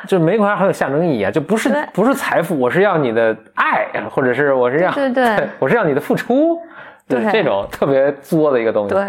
[0.08, 6.60] 就玫瑰花很有象征意义啊，就不是不是财富，我是要你的爱，或者是我是要对对对 我是要你的付出，
[7.08, 8.96] 对对这种特别作的一个东西。
[8.96, 9.06] 对，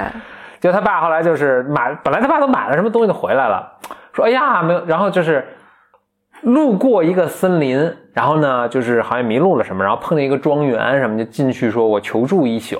[0.62, 3.68] 就他爸后来就是买，本来他爸都买了什么东西就回来了，
[4.12, 5.44] 说哎呀没有，然后就是
[6.42, 12.78] 路过一个森林，然后呢就是好像迷路了什么，然后碰见一个庄园什么，就进去说我求助一宿，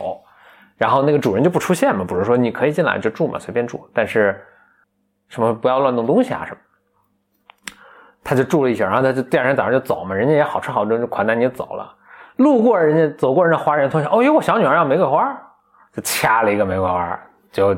[0.79, 4.41] 然后那个主人就不出现嘛，不是说你可以进来就住嘛，随便住，但是
[5.29, 6.59] 什么不要乱动东西啊什么。
[8.23, 11.93] 他就住了一宿，然后他就第二天早上就走嘛，人家也好吃好住，就款待你走了。
[12.37, 15.37] 路过人家走过人家花园，突然，哦呦，我小女儿要玫瑰花，
[15.93, 17.19] 就掐了一个玫瑰花，
[17.53, 17.77] 就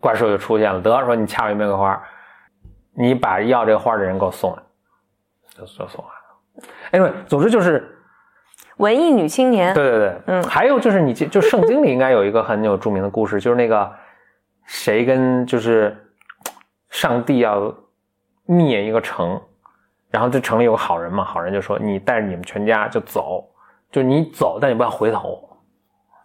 [0.00, 2.02] 怪兽就出现了，得说你掐我一玫瑰花，
[2.94, 4.62] 你把要这个花的人给我送来，
[5.50, 7.08] 就就送来了。
[7.10, 7.98] anyway，总之就是
[8.76, 13.90] 文艺女青年，对对对，嗯还有就是你记就圣经里应该有一个很有著名的故事，就是那个
[14.64, 15.96] 谁跟就是
[16.90, 17.74] 上帝要
[18.44, 19.40] 灭一个城，
[20.10, 23.48] 然后这城里有个好人嘛，好人就说你带着你们全家就走，
[23.90, 25.47] 就你走，但你不要回头，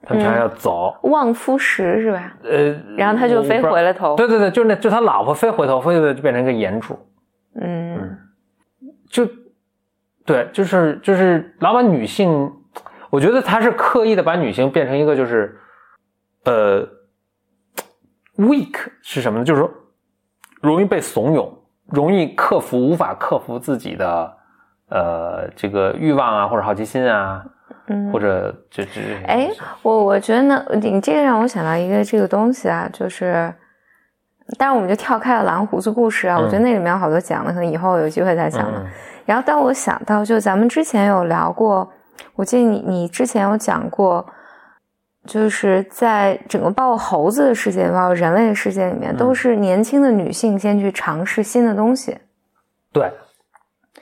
[0.05, 0.95] 他们全要走。
[1.03, 2.33] 望夫石是吧？
[2.43, 4.15] 呃，然后他就飞回了头。
[4.15, 6.99] 对对对，就是那就他老婆飞回头，飞回头就变成一个岩柱，
[7.61, 8.17] 嗯
[9.09, 9.27] 就
[10.25, 12.51] 对，就是就是老把女性，
[13.09, 15.57] 我觉得他是刻意的把女性变成一个就是
[16.45, 16.87] 呃
[18.37, 19.45] weak 是什么呢？
[19.45, 19.69] 就是说
[20.61, 21.49] 容易被怂恿，
[21.87, 24.37] 容易克服无法克服自己的
[24.89, 27.45] 呃这个欲望啊或者好奇心啊，
[27.87, 29.49] 嗯，或者就这这些哎
[29.81, 33.53] 我我觉得呢，你这个让我想到一个这个东西啊，就是，
[34.57, 38.81] 但是我们就跳开了蓝胡子故事啊，我觉得那里面有好多讲的，可能以后有机会再讲了。
[38.83, 38.91] 嗯
[39.25, 41.89] 然后当我想到，就咱们之前有聊过，
[42.35, 44.25] 我记得你你之前有讲过，
[45.25, 49.17] 就是在整个包括猴子的世界，包括人类的世界里面，嗯。
[49.17, 52.17] 都是年轻的女性先去尝试新的东西。
[52.91, 53.09] 对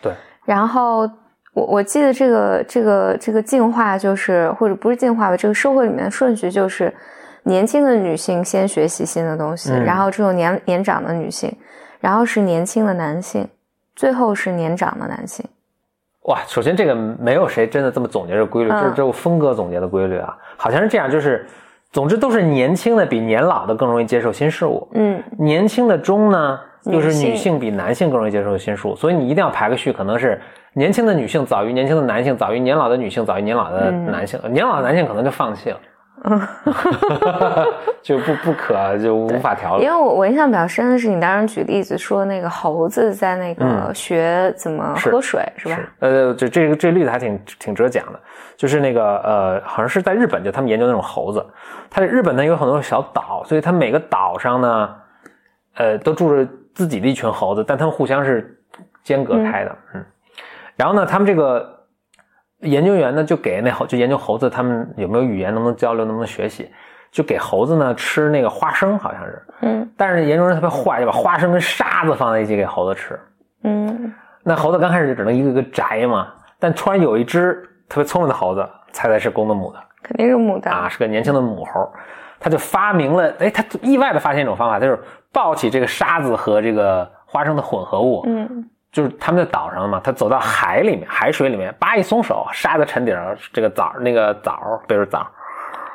[0.02, 0.12] 对，
[0.44, 1.08] 然后
[1.54, 6.94] 我我记得这个这个这个进化就是或者不是进化吧，这个社会里面的顺序就是
[7.44, 9.84] 年轻的女性先学习新的东西，嗯。
[9.84, 11.54] 然后只有年年长的女性，
[12.00, 13.48] 然后是年轻的男性，
[13.96, 15.46] 最后是年长的男性。
[16.24, 18.80] 哇，首先这个没有谁真的这么总结这个规律，嗯。
[18.82, 21.46] 这是这是峰哥总结的规律啊，好像是这样，就是
[21.92, 25.22] 总之都是年轻的比年老的更容易接受新事物，嗯。
[25.38, 30.40] 年轻的中呢又是女性比男性更容易接受新事物，所以你一定要排个序，可能是
[30.74, 34.06] 年轻的女性早于年轻的男性，早于年老的女性，早于年老的嗯。
[34.12, 35.80] 男性，年老的男性可能就放弃了，
[38.02, 39.84] 就不不可就无法调了。
[39.84, 43.94] 因为我我印象比较深的是，你当时举例子说那个猴子在那个嗯。
[43.94, 45.78] 学怎么喝水，是吧？
[46.00, 48.20] 呃，这这个这个例子还挺挺值得讲的，
[48.56, 51.46] 就是那个呃，好像是在日本，就他们研究那种猴子，
[51.90, 54.96] 它日本呢有很多小岛，所以它每个岛上呢，
[55.76, 58.58] 呃，都住着自己的一群猴子，但它们互相是
[59.04, 60.06] 间隔开的，嗯
[60.82, 61.86] 然后呢，他们这个
[62.62, 66.72] 研究员呢就给那猴就研究猴子他们有没有语言，能不能交流，能不能学习，
[67.12, 69.88] 就给猴子呢吃那个花生，好像是，嗯。
[69.96, 73.20] 但是研究人特别坏，就把花生跟沙子放在一起给猴子吃。
[73.64, 74.12] 嗯。
[74.44, 79.80] 那猴子刚开始就只能一个个摘嘛，但突然有一只特别聪明的猴子，猜猜是公的母的。
[80.02, 80.72] 肯定是母的。
[80.72, 81.88] 啊，是个年轻的母猴，
[82.40, 85.00] 他就发明了，哎，他意外的发现一种方法，就是
[85.32, 95.26] 抱起这个沙子和这个花生的混合物，嗯就是他们在岛上嘛，他走到海里面，海水里面，叭一松手，沙子沉底儿，这个枣那个枣，比如枣，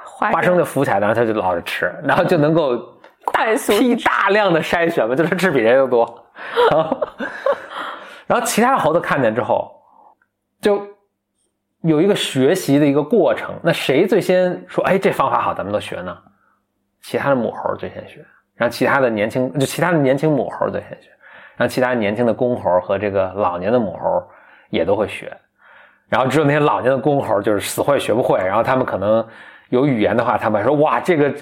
[0.04, 2.76] 花花生就浮起来，然后他就老是吃，然后就能够
[3.24, 6.26] 快速批大量的筛选嘛，就是吃比谁都多。
[6.70, 7.08] 然后，
[8.26, 9.70] 然后其他的猴子看见之后，
[10.60, 10.86] 就
[11.82, 13.54] 有一个学习的一个过程。
[13.62, 16.16] 那谁最先说，哎，这方法好，咱们都学呢？
[17.02, 21.10] 其他的母猴最先学，然后其他的年轻，就其他的年轻母猴最先学，
[21.56, 24.22] 然后其他年轻的公猴和这个老年的母猴
[24.70, 25.36] 也都会学。
[26.08, 29.26] 然后只有那些老年的公猴就是死活也学不会，然后他们可能
[29.70, 31.34] 有语言的话，他们还说哇，这个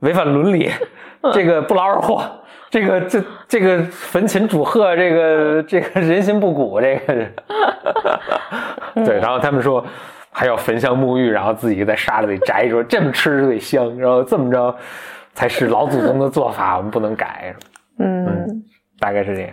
[0.00, 0.70] 违反伦理，
[1.32, 2.20] 这个不劳而获，
[2.68, 7.32] 这个这这个焚琴煮鹤，这个这个人心不古，这个是，
[9.06, 9.84] 对，然后他们说
[10.32, 14.74] 还要焚香沐浴，然后自己在沙子里摘，说这么吃最香，然后这么着
[15.32, 17.54] 才是老祖宗的做法，我们不能改，
[18.00, 18.64] 嗯，
[19.04, 19.50] 大概是这样。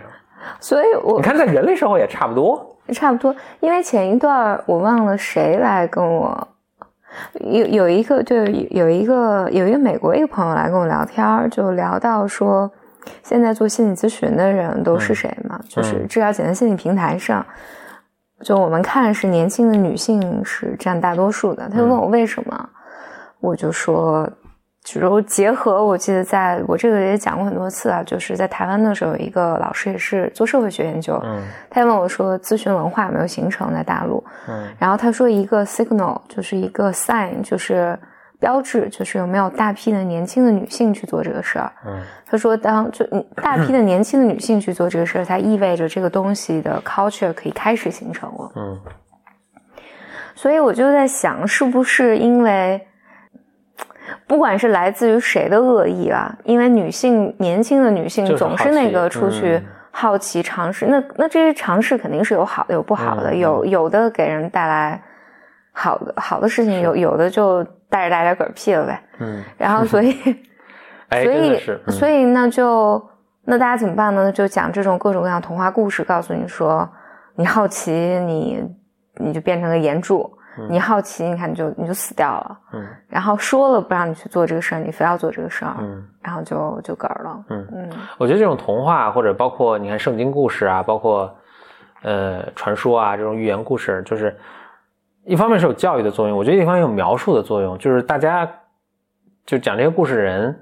[0.58, 6.48] 所以我你看，在人类社会也差不多，差不多，因为前一段我忘了谁来跟我
[7.40, 8.34] 有有一个就
[8.70, 12.70] 有一个有一个美国一个朋友来跟我聊天，就聊到说
[13.22, 15.60] 现在做心理咨询的人都是谁嘛？
[15.68, 17.44] 就是治疗简单心理平台上，
[18.40, 21.68] 就我们看是年轻的女性是占大多数的。
[21.68, 22.68] 他就问我为什么，
[23.40, 24.26] 我就说。
[24.84, 31.40] 就是结合，我记得在我这个也讲过很多次啊，就是在台湾的时候，有一个老师也是做社会学研究，嗯
[31.70, 34.22] 他就问我说，咨询文化有没有形成在大陆？
[34.48, 37.96] 嗯然后他说一个 signal 就是一个 sign，就是
[38.40, 41.70] 标志，就是有没有大批的年轻的女性去做这个事儿。
[41.86, 48.52] 嗯他说当就嗯大批的年轻的女性去做这个事儿，它意味着这个东西的 culture 可以开始形成了。
[48.56, 48.80] 嗯
[50.34, 52.84] 所以我就在想，是不是因为，
[54.26, 65.00] 不管是来自于谁的恶意啊，因为女性年轻的女性总是那个出去嗯好奇尝试，那那这些尝试肯定是有好的有不好的，嗯有有的给人带来
[65.72, 69.02] 好的好的事情，有有的就带着大家嗝屁了呗。
[69.18, 70.16] 嗯， 然后所以
[71.10, 73.02] 哎，所以所以那就
[73.44, 74.32] 那大家怎么办呢？
[74.32, 76.88] 就讲这种各种各样童话故事，告诉你说，
[77.34, 78.64] 你好奇你
[79.16, 82.86] 你就变成了岩柱，嗯你好奇你看你就你就死掉了，嗯。
[83.08, 86.06] 然后说了不让你去做这个事儿，你非要做这个事儿，嗯。
[86.22, 87.68] 然后就就嗝儿了，嗯。
[87.72, 87.90] 嗯。
[88.18, 91.34] 我觉得这种童话或者包括你看圣经故事啊，包括
[92.02, 94.36] 呃传说啊这种寓言故事，就是
[95.24, 98.48] 一方面是有教育的作用，我觉得一方面有描述的作用，就是大家
[99.46, 100.60] 就讲这些故事的人，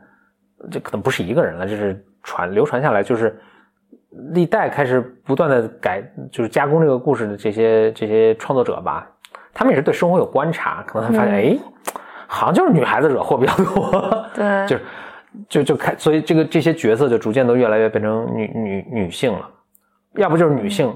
[0.71, 3.41] 这可能不是一个人了，就是传流传下来，就是
[4.33, 9.09] 历代开始不断的改，就是加工这个故事的这些这些创作者吧，
[9.53, 11.37] 他们也是对生活有观察，可能他发现，嗯。
[11.37, 11.59] 哎，
[12.27, 13.91] 好像就是女孩子惹祸比较多，
[14.35, 14.83] 对，就是
[15.49, 19.49] 就就开，所以这个这些角色就逐渐都越来越变成女女女性了，
[20.15, 20.95] 要不就是女性，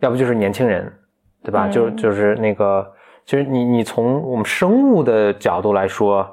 [0.00, 0.92] 要不就是年轻人，
[1.42, 1.66] 对吧？
[1.66, 1.70] 嗯。
[1.70, 2.86] 就就是那个，
[3.24, 6.28] 其实你你从我们生物的角度来说，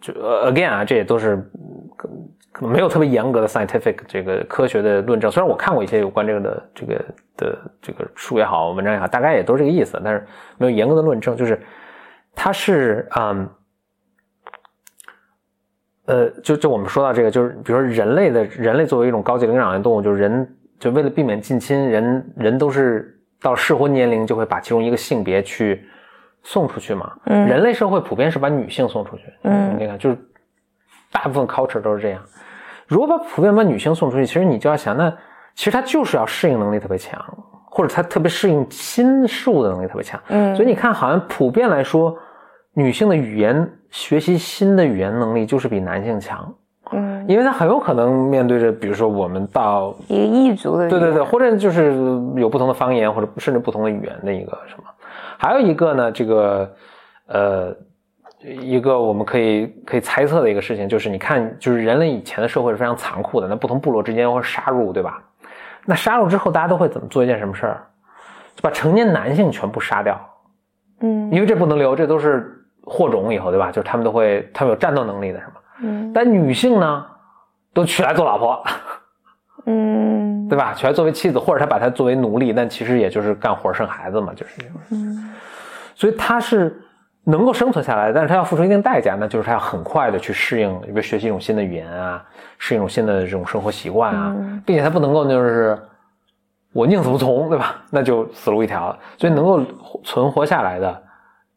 [0.00, 1.36] 就呃 again 啊，这也都是
[2.60, 5.30] 没有特别严格的 scientific 这个科学的论证。
[5.30, 7.04] 虽然我看过一些有关这个的这个
[7.36, 10.26] 的这个书也好，文章也好，大概也都是这个意思，但是
[10.58, 11.60] 没有严格的论证，就是
[12.34, 13.48] 它是嗯。
[16.06, 25.84] 呃，就就我们说到这个，就是比如说人类的人类作为一种高级灵长类动物，就是人就为了避免近亲，人人都是到适婚年龄就会把其中一个性别去
[26.42, 27.16] 送出去嘛。
[27.26, 29.22] 嗯人类社会普遍是把女性送出去。
[29.44, 30.18] 嗯你看，就是
[31.12, 32.20] 大部分 culture 都是这样。
[32.90, 35.08] 如果把普遍把女性送出去，其实你就要想，那
[35.54, 37.22] 其实她就是要适应能力特别强，
[37.64, 40.20] 或者她特别适应新事物的能力特别强。
[40.26, 42.16] 嗯，所以你看，好像普遍来说，
[42.74, 46.52] 女性的语言学习新的语言能力就是比男性强，
[46.90, 51.94] 嗯，因为她很有可能面对着，比如说我们到一个异族的，对对对，或者就是
[52.34, 54.84] 有不同的方言，或者甚至不同的语言的一个什么。
[55.38, 56.68] 还有一个呢，这个
[57.28, 57.72] 呃，
[58.42, 65.22] 一个我们可以可以猜测的一个事情，就是你看，就是人类以前的社会是非常残酷的，那不同部落之间会杀戮，对吧？
[65.84, 67.86] 那杀戮之后，大家都会怎么做一件什么事儿？
[68.54, 70.18] 就把成年男性全部杀掉，
[71.00, 73.70] 嗯因为这不能留，这都是祸种，以后对吧？
[73.70, 75.52] 就是他们都会，他们有战斗能力的，是吗？
[75.82, 77.06] 嗯但女性呢，
[77.72, 78.62] 都娶来做老婆。
[79.66, 80.74] 嗯， 对吧？
[80.74, 84.76] 娶来作为妻子，或者他把她作为奴隶，但其实也就是干活生孩子嘛，就是这种。
[84.90, 85.30] 嗯
[85.94, 86.80] 所以他是
[87.24, 92.24] 能够生存下来，但是他要付出一定代价，那就是他要很快的去适应，比如学习一种新的语言啊，
[92.58, 95.78] 适应一种新的这种生活习惯啊，嗯并且他不能够就是
[96.72, 97.76] 我宁死不从，对吧？
[97.90, 98.96] 那就死路一条。
[99.18, 99.60] 所以能够
[100.02, 101.02] 存活下来的，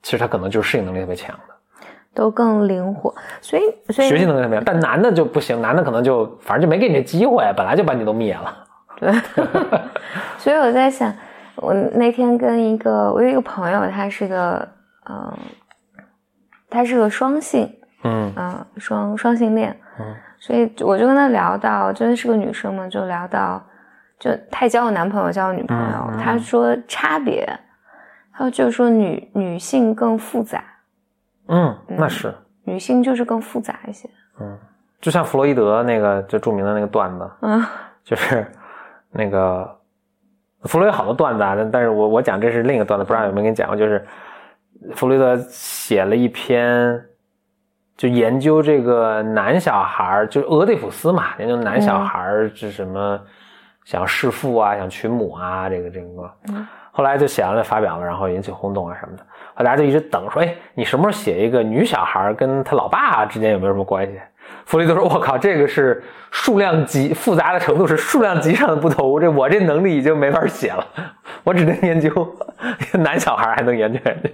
[0.01, 4.63] 其实他可能就是适应能力特别强的，都更灵活，所以所以学习能力特别强。
[4.65, 8.57] 但男的就不行，男的可能就反正就没给你这机会，本来就把你都灭了。
[8.99, 9.11] 对，
[10.37, 11.13] 所以我在想，
[11.55, 14.67] 我那天跟一个我有一个朋友，他是个
[15.09, 15.37] 嗯、
[16.69, 18.33] 他是个双性，嗯。
[18.35, 20.15] 嗯、双双性恋，嗯。
[20.39, 23.63] 所以我就跟他聊到，真的是个女生嘛，就聊到，
[24.19, 26.17] 就她也交过男朋友，交过女朋友，嗯嗯。
[26.17, 27.47] 她说差别，
[28.33, 30.63] 她就是说女女性更复杂，
[31.47, 32.33] 嗯，那是。
[32.65, 34.57] 女性就是更复杂一些，嗯，
[35.01, 37.61] 就像弗洛伊德那个就著名的那个段子，嗯
[38.05, 38.49] 就是
[39.11, 39.69] 那个
[40.61, 44.07] 弗洛伊德好多段子啊，但但是我我讲这是另一个段子，不知道有没有跟你讲过，就是
[44.95, 47.01] 弗洛伊德写了一篇，
[47.95, 53.19] 就研究这个男小孩儿，就是俄狄浦斯嘛，研究男小孩儿是什么
[53.85, 59.23] 想弑父啊，想娶母啊，这个这个，嗯后来就写完了发表了，然后引起轰动啊什么的。
[59.55, 64.19] 后来大家就一直等说，哎，你什么时候写一个女小孩跟他老爸之间有没有什么关系？
[64.65, 70.85] 弗雷德说：“我靠，这个是数量级复杂的程度是数量级上的不同，这我这能力已经没法写了，
[71.43, 72.11] 我只能研究
[72.93, 74.29] 男小孩，还能研究研究。”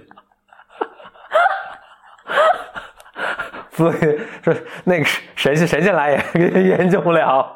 [3.80, 7.50] 弗洛伊德说：“那个神仙神仙来 也研究不了。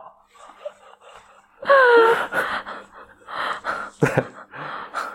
[4.01, 4.09] ”对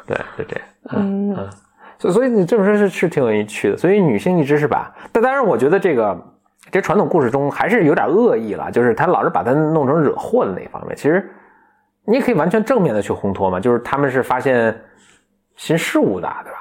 [0.06, 0.64] 对，就这样。
[0.92, 1.50] 嗯嗯，
[1.98, 3.78] 所以所以你这么说是是挺有趣的。
[3.78, 6.16] 所以女性一直是把，但当然我觉得这个
[6.70, 10.96] 这传统故事中还是有点恶意了，就是他老是把它弄成惹祸的那一方面。
[10.96, 11.28] 其实
[12.06, 14.80] 你也可以完全正面的去烘托嘛，就是他们是发现
[15.56, 16.59] 新事物的，对吧？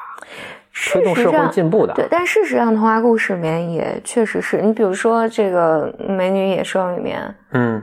[0.86, 1.94] 推动社会进步的。
[1.94, 7.82] 对，但事实上，童话故事里面也确实是你，比如说这个《美女野兽》里面，嗯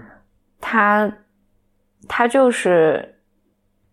[0.62, 1.12] 他
[2.08, 3.16] 他就是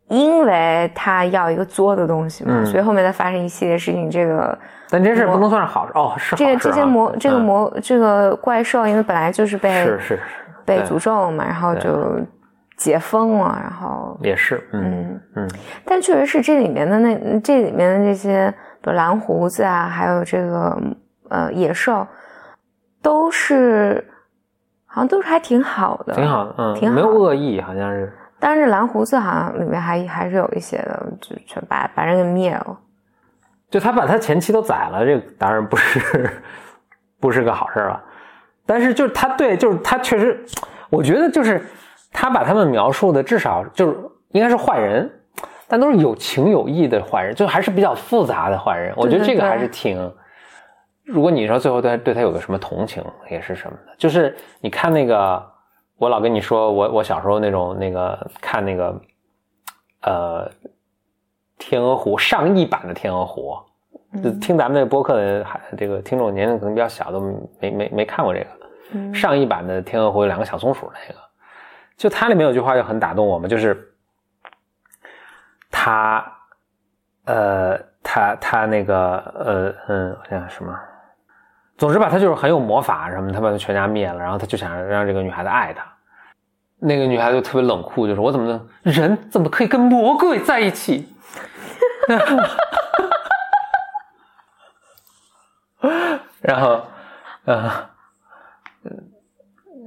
[0.09, 4.11] 因为他要一个作的东西嘛，嗯所以后面再发生一系列事情。
[4.11, 4.57] 这个
[4.89, 10.21] 但这事不能算是好事哦，是好事、啊、这个这些魔这个嗯魔、这个怪兽，因为本来就是被是是是
[10.65, 12.21] 被诅咒嘛，然后就
[12.77, 15.21] 解封了，然后也是嗯嗯。
[15.37, 15.49] 嗯
[15.85, 20.76] 但确实是这里面的那这里面的这些，比如蓝胡子啊，还有这个
[21.30, 22.07] 呃野兽，
[23.01, 24.05] 都是
[24.85, 28.12] 好像都是还挺好的，挺好的，嗯，挺好没有恶意，好像是。
[28.39, 32.76] 但是蓝胡子好像里面还还是有一些的，就全把把人给灭了。
[33.70, 36.30] 就他把他前妻都宰了，这个当然不是
[37.20, 38.03] 不是个好事儿了。
[38.66, 40.45] 但是就是他对，就是他确实，
[40.91, 41.64] 我觉得就是
[42.12, 43.97] 他把他们描述的至少就是
[44.30, 45.09] 应该是坏人，
[45.73, 48.93] 但都是有情有义的坏人，就还是比较复杂的坏人。
[48.95, 49.99] 我觉得这个还是挺。
[51.03, 55.43] 如果你说最后对他对他有个什么同情，也是什么的，就是你看那个，
[55.97, 59.01] 我老跟你说，我我小时候那种那个看那个，
[60.03, 60.51] 呃，
[61.59, 63.57] 天鹅湖上亿版的天鹅湖，
[64.23, 67.18] 就听咱们这个播客的还这个听众年龄可能比较小，都
[67.59, 68.47] 没没没看过这个。
[68.93, 71.20] 嗯上亿版的天鹅湖有两个小松鼠那个，
[71.97, 73.91] 就它里面有句话就很打动我们，就是
[75.85, 76.24] 他，
[77.24, 80.72] 呃，他他那个呃嗯，我想想什么，
[81.76, 85.85] 总之吧，他就是很有魔法什么，他把他全家灭了，然后他就想让这个女孩子爱他。
[86.78, 91.12] 那个女孩子就特别冷酷，就说：“我怎么能人怎么可以跟魔鬼在一起？”
[96.41, 96.80] 然后，
[97.45, 97.72] 呃，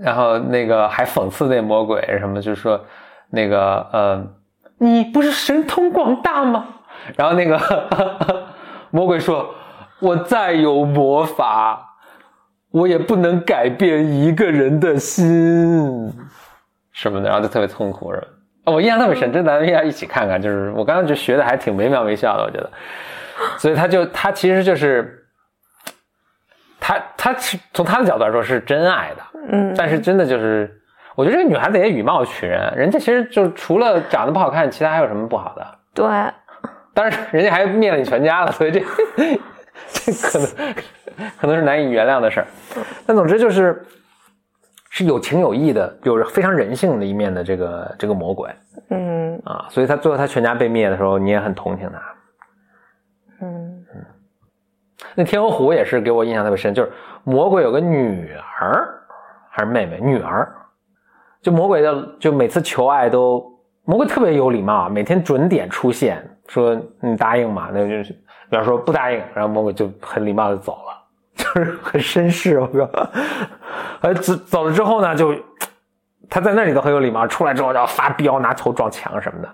[0.02, 2.86] 然后那个还讽刺那魔鬼什么，就是说
[3.30, 4.28] 那个呃，
[4.78, 6.66] 你不是神通广大吗？
[7.16, 7.60] 然后那个
[8.92, 9.54] 魔鬼说
[10.00, 11.96] ：“我再有魔法，
[12.72, 16.12] 我也不能改变一个人的心，
[16.92, 18.28] 什么的。”然后就特别痛苦，是吧？
[18.74, 20.42] 我印象特别深，这咱们要一起看看。
[20.42, 22.70] 就是我刚刚就学的还挺惟妙惟肖的，我觉得。
[23.58, 25.22] 所以他就他其实就是。
[26.78, 30.80] 他他是从他的角度来说是真爱的，嗯，但是真的就是，
[31.16, 35.66] 我觉得这个女孩子也以貌取人，人家其实就除了长得不好看，其他还有什么不好的？
[35.94, 36.06] 对，
[36.94, 38.80] 当然，人家还灭了你全家了，所以这
[39.92, 40.76] 这可能
[41.40, 42.48] 可能是难以原谅的事儿。
[43.06, 43.82] 但总之就是
[44.90, 48.50] 是有情有义的，有着非常人性的一面的这个这个魔鬼
[48.90, 52.02] 嗯啊，所以他最后他全家被灭的时候，你也很同情他。
[53.42, 53.86] 嗯
[55.14, 56.92] 那天鹅湖也是给我印象特别深，就是
[57.24, 58.88] 魔鬼有个女儿
[59.50, 60.54] 还是妹妹，女儿，
[61.46, 63.46] 就魔鬼的就每次求爱都
[63.84, 68.14] 魔鬼特别有礼貌，每天准点出现，说你答应嘛，那就是
[68.50, 71.04] 比方说不答应，然后魔鬼就很礼貌的走了，
[71.38, 72.90] 就是很绅士，我说，
[74.02, 75.36] 呃走走了之后呢，就
[76.32, 79.50] 他在那里都很有礼貌，出来之后就要发飙，拿头撞墙什么的。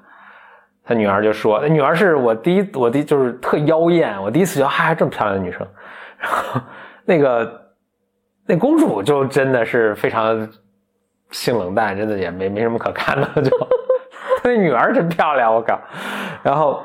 [0.85, 5.67] 他女儿就说：“那女儿是我第一，我第就是特妖艳，我第一次觉得还这么漂亮的女生。”
[6.17, 6.61] 然后
[7.03, 7.61] 那个
[8.45, 10.47] 那公主就真的是非常
[11.31, 13.49] 性冷淡，真的也没没什么可看的，就
[14.43, 15.79] 他 那女儿真漂亮，我靠！
[16.43, 16.81] 然后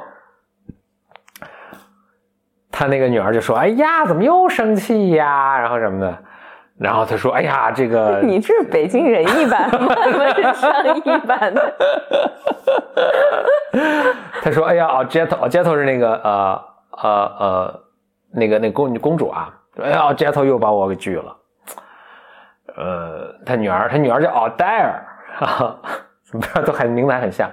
[2.70, 6.16] 他那个女儿就说：“哎呀，怎么又生气呀？”然后什么的。
[6.78, 9.94] 然后他说：“哎呀，这个 你这是北京人一版吗？
[10.04, 11.74] 怎么是上艺版的？
[14.42, 16.64] 他说：“哎呀，哦，Jet，哦，Jet 是那个呃
[17.02, 17.80] 呃呃
[18.32, 19.48] 那个那公公主啊，
[19.82, 21.34] 哎呀，Jet 又把我给拒了。
[22.76, 25.04] 呃，他女儿，他女儿叫奥黛尔，
[25.40, 25.76] 啊，
[26.30, 27.50] 不知道都很名字还很像，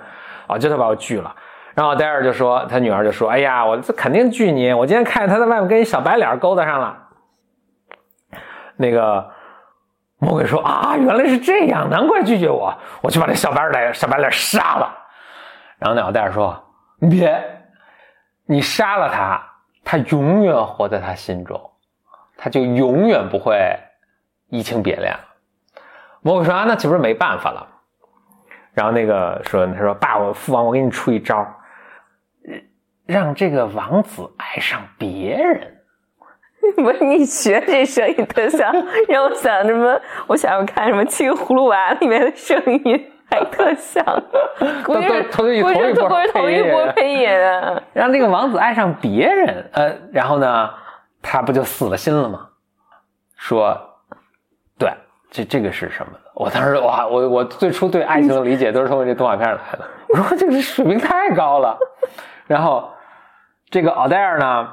[0.47, 1.33] 哦就他把我拒了。
[1.73, 6.97] 然后奥黛尔就说，他女儿就说：哎呀，我这肯定拒你，我今天看见他在外面跟一小白脸勾搭上了。
[8.75, 9.29] 那个
[10.19, 14.97] 魔鬼说：啊，原来是这样，难怪拒绝我，我去把这小白脸小白脸杀了。”
[15.79, 16.61] 然后那奥黛尔说
[16.99, 17.43] ：“你别，
[18.45, 19.41] 你杀了他，
[19.83, 21.59] 他永远活在他心中，
[22.37, 23.57] 他就永远不会
[24.57, 25.13] 移情别恋。”
[26.21, 27.67] 魔鬼说：“啊，那岂不是没办法了？”
[28.73, 31.45] 然后那个说：“他说爸，我父王，我给你出一招，
[33.05, 35.77] 让这个王子爱上别人。
[36.77, 38.73] ”不是你学这声音特像，
[39.09, 39.99] 让我想什么？
[40.27, 44.03] 我想要看什么《七个葫芦娃》里面的声音， 还特像。
[44.85, 47.81] 都是同一波估计是同一配音波配音啊。
[47.91, 50.69] 让那个王子爱上别人，呃，然后呢，
[51.21, 52.47] 他不就死了心了吗？
[53.35, 53.92] 说，对，
[55.33, 56.13] 这这个是什么？
[56.35, 59.85] 我当时哇，我我最初对爱情的理解都是通过这动画片来的。
[60.09, 61.77] 我说这个水平太高了。
[62.45, 62.89] 然后
[63.69, 64.69] 这个奥黛尔呢，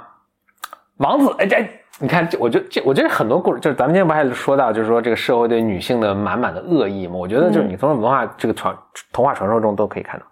[0.98, 1.66] 王子，哎这。
[2.02, 7.14] 你看，这我觉得这，我觉得很多故事，就是咱们今天不还说到，就是说这个社会对女性的满满的恶意嘛？
[7.16, 8.74] 我觉得就是你从文化、这个传
[9.12, 10.24] 童话传说中都可以看到。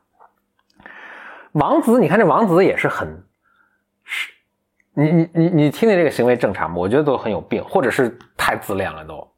[1.52, 3.06] 王子，你看这王子也是很，
[4.02, 4.32] 是，
[4.94, 6.76] 你你你你听见这个行为正常吗？
[6.78, 9.30] 我觉得都很有病，或者是太自恋了都。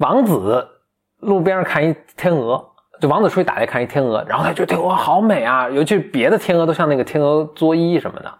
[0.00, 0.66] 王子
[1.20, 2.62] 路边上看一天鹅，
[3.00, 8.34] 就王子出去打猎看一天鹅，然后他觉得天鹅好美啊，尤其别的天鹅都像那个天鹅作揖什么的，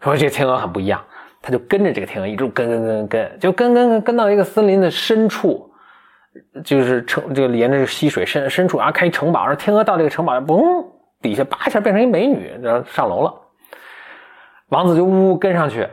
[0.00, 1.02] 说这个天鹅很不一样，
[1.40, 5.72] 他就跟着这个天鹅一路跟跟跟跟，就跟跟跟跟到一个森林的深处，
[6.62, 10.84] 就是城这个沿着溪水深深处，然后看一城堡，然后天鹅到这个城堡，嘣，
[11.22, 13.34] 底下叭一下变成一美女，然后上楼了。
[14.68, 15.88] 王子就呜呜跟上去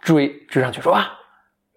[0.00, 1.10] 追追上去说啊，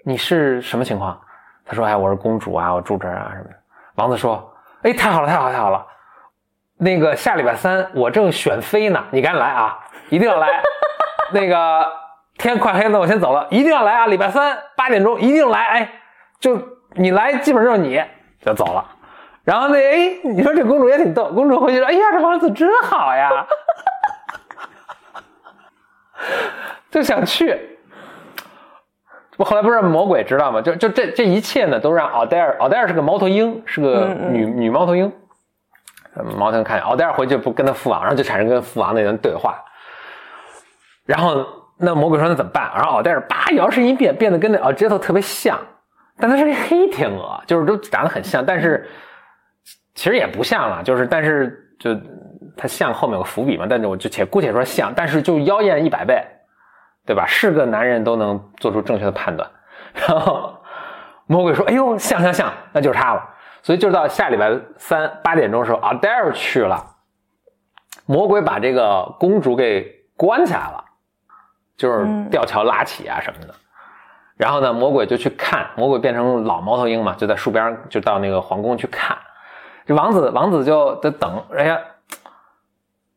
[0.03, 1.17] 你是什么情况？
[1.65, 3.55] 他说哎，我是公主啊，我住这儿啊什么的。
[3.95, 4.53] 王子说，
[4.83, 5.85] 哎，太好了，太好，太好了。
[6.77, 10.61] 那个下礼拜三我正选妃呢，你赶紧来啊，一定要来。
[11.31, 11.91] 那个
[12.37, 14.05] 天快黑了，我先走了，一定要来啊！
[14.07, 15.91] 礼拜三八点钟一定来，哎，
[16.39, 16.61] 就
[16.91, 18.03] 你来，基本上就是你
[18.41, 18.85] 就走了。
[19.43, 23.47] 然后那哎，你说这公主也挺逗，公主回去说，哎呀，这王子真好呀，
[26.91, 27.74] 就想去。
[29.37, 30.61] 我后来不是魔鬼知道吗？
[30.61, 35.11] 就就这这一切呢，都让奥黛尔，奥黛尔是个猫头鹰，是个女女猫头鹰。
[36.37, 39.61] 猫头鹰看见奥黛尔回去不跟他父王，然后就产生跟父王那人对话。
[41.05, 41.45] 然后
[41.77, 42.71] 那魔鬼说那怎么办？
[42.73, 45.59] 然后奥黛尔叭摇身一变，变得跟那奥杰特特别像，
[46.17, 48.87] 但他是个黑天鹅，就是都长得很像，但是
[49.93, 51.93] 其实也不像了，就是但是就
[52.55, 56.23] 他像后面有个伏笔嘛，但是我就且姑且说像，但是就妖艳一百倍。
[57.05, 57.25] 对吧？
[57.27, 59.49] 是个男人都能做出正确的判断。
[59.93, 60.57] 然后
[61.27, 63.29] 魔鬼说：“哎呦，像像像，那就是他了。”
[63.63, 66.85] 所以就到下礼拜三八点钟的时候，阿黛尔去了，
[68.05, 70.83] 魔鬼把这个公主给关起来了，
[71.77, 73.55] 就是吊桥拉起啊什么的。
[74.37, 79.17] 然后呢，魔鬼就去看，魔鬼变成老猫头鹰嘛，就在树边就到那个皇宫去看。
[79.85, 81.79] 这王子王子就在等，哎呀，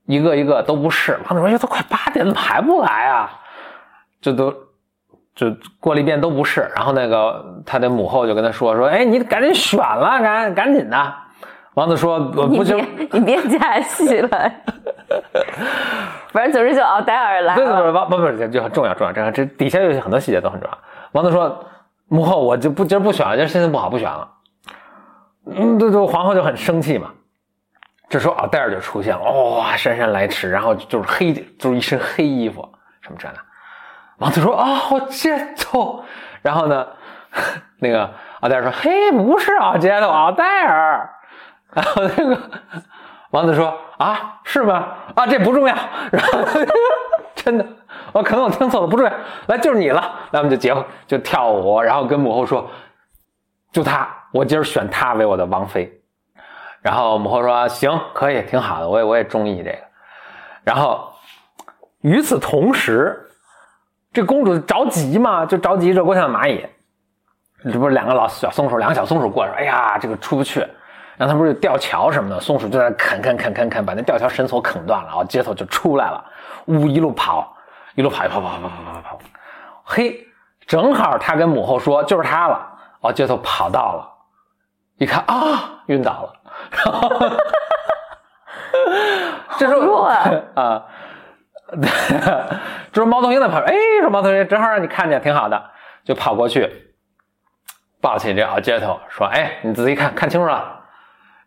[0.06, 1.18] 一个一个都不是。
[1.28, 3.30] 王子说：“哎呀，都快八点，怎么还不来啊？”
[4.20, 4.52] 这都
[5.34, 11.14] 就过了一遍都不是，然后那个他的母后就跟他说说，哎，你赶紧选了，赶赶紧的。
[11.74, 12.76] 王子说，不行，
[13.12, 14.52] 你别加戏了。
[16.32, 17.56] 反正总之就奥黛尔来了。
[17.56, 20.78] 对对对，王不不这就很重要重要，这这底下有很多细节都很重要。
[21.12, 21.64] 王子说，
[22.08, 24.28] 母后我就不今儿不选了，今儿心情不好不选了。
[25.46, 27.10] 嗯，这这皇后就很生气嘛。
[28.08, 32.68] 这时候奥黛尔就出现了，哇，姗姗来迟，然后就是黑，就是一身黑衣服，
[33.02, 33.34] 什么这的。
[34.18, 36.04] 王子说：“啊，好街头。”
[36.42, 36.86] 然后呢，
[37.78, 38.10] 那个
[38.40, 41.08] 奥黛尔说：“嘿，不是啊，街头奥黛尔。”
[41.72, 42.38] 然后那个
[43.30, 44.88] 王子说：“啊，是吗？
[45.14, 45.74] 啊，这不重要。”
[46.10, 46.38] 然后
[47.34, 47.66] 真的，
[48.12, 49.12] 我可能我听错了，不重要。
[49.46, 50.12] 来，就是你了。
[50.32, 52.68] 那我们就结婚，就跳舞，然后跟母后说
[53.70, 55.92] ：“就他，我今儿选他为我的王妃。”
[56.82, 59.78] 然后母后说：“行，可以，挺好的，我也我也中意这个。”
[60.64, 61.12] 然后
[62.00, 63.27] 与此同时。
[64.12, 66.66] 这公主着急嘛，就着急热锅上蚂蚁。
[67.64, 70.60] 这不是两个老小松鼠，两个小松鼠过来说：“哎呀，这个出不去。”
[71.18, 76.24] 然后他不是吊桥什么的，松鼠就在啃啃啃啃啃，把那吊桥绳索啃断了，然后街头就出来了，
[76.66, 77.52] 呜，一路跑，
[77.96, 79.18] 一路跑，跑跑跑跑跑跑跑。
[79.82, 80.24] 嘿，
[80.66, 82.64] 正好他跟母后说就是他了，
[83.00, 84.08] 哦，街头跑到了，
[84.98, 86.32] 一看啊，晕倒了。
[89.58, 90.24] 这是 弱啊。
[90.28, 90.42] 对，
[92.92, 95.62] 这是猫头鹰在旁边，哎，说猫头鹰正好让你看见，挺好的，
[96.04, 96.70] 就跑过去，
[98.00, 100.76] 抱起这奥杰头，说，哎，你仔细看看清楚了。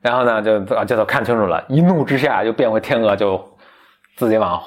[0.01, 3.43] 然后呢，就奥杰头看清楚了，一怒之下就变回天鹅，就
[4.15, 4.61] 自己往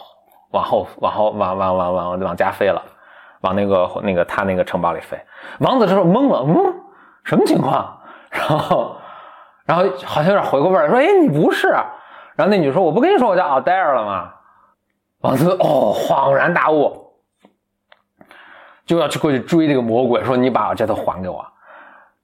[0.50, 2.82] 往后、往后、往往往往往家飞了，
[3.40, 5.16] 往那个那个他那个城堡里飞。
[5.58, 6.74] 王子这时候懵了，嗯，
[7.24, 8.00] 什么情况？
[8.30, 8.96] 然后，
[9.64, 11.68] 然后好像有点回过味儿，说，哎，你不是？
[11.68, 14.32] 然后那女说，我不跟你说我叫奥黛尔了吗？
[15.24, 17.14] 王子哦，恍然大悟，
[18.84, 21.42] 就要去过去追这个魔鬼，说：“你把我这头还给我。”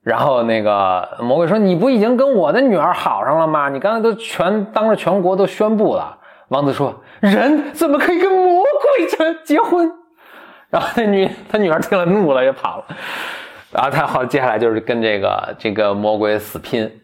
[0.03, 3.69] 然后那个魔鬼说：“你不已经跟我的女儿好上了吗？
[3.69, 6.15] 你刚才都全当着全国都宣布了。”
[6.49, 9.91] 王子说：“人怎么可以跟魔鬼结结婚？”
[10.69, 12.85] 然后那女他女儿听了怒了，也跑了。
[13.71, 17.01] 然后他好，接下来就是跟这个这个魔鬼死拼。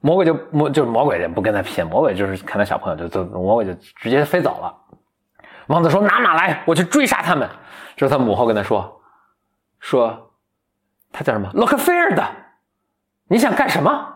[0.00, 4.74] 魔鬼就魔就是魔鬼，也不跟他拼，魔鬼就是看到小朋友就就魔鬼就直接飞走了。
[5.72, 7.48] 王子说：“拿马来，我去追杀他们。”
[7.96, 9.00] 这是他母后跟他说
[9.80, 10.30] ：“说
[11.10, 11.50] 他叫什么？
[11.54, 12.22] 洛克菲尔的，
[13.26, 14.08] 你想干什么？”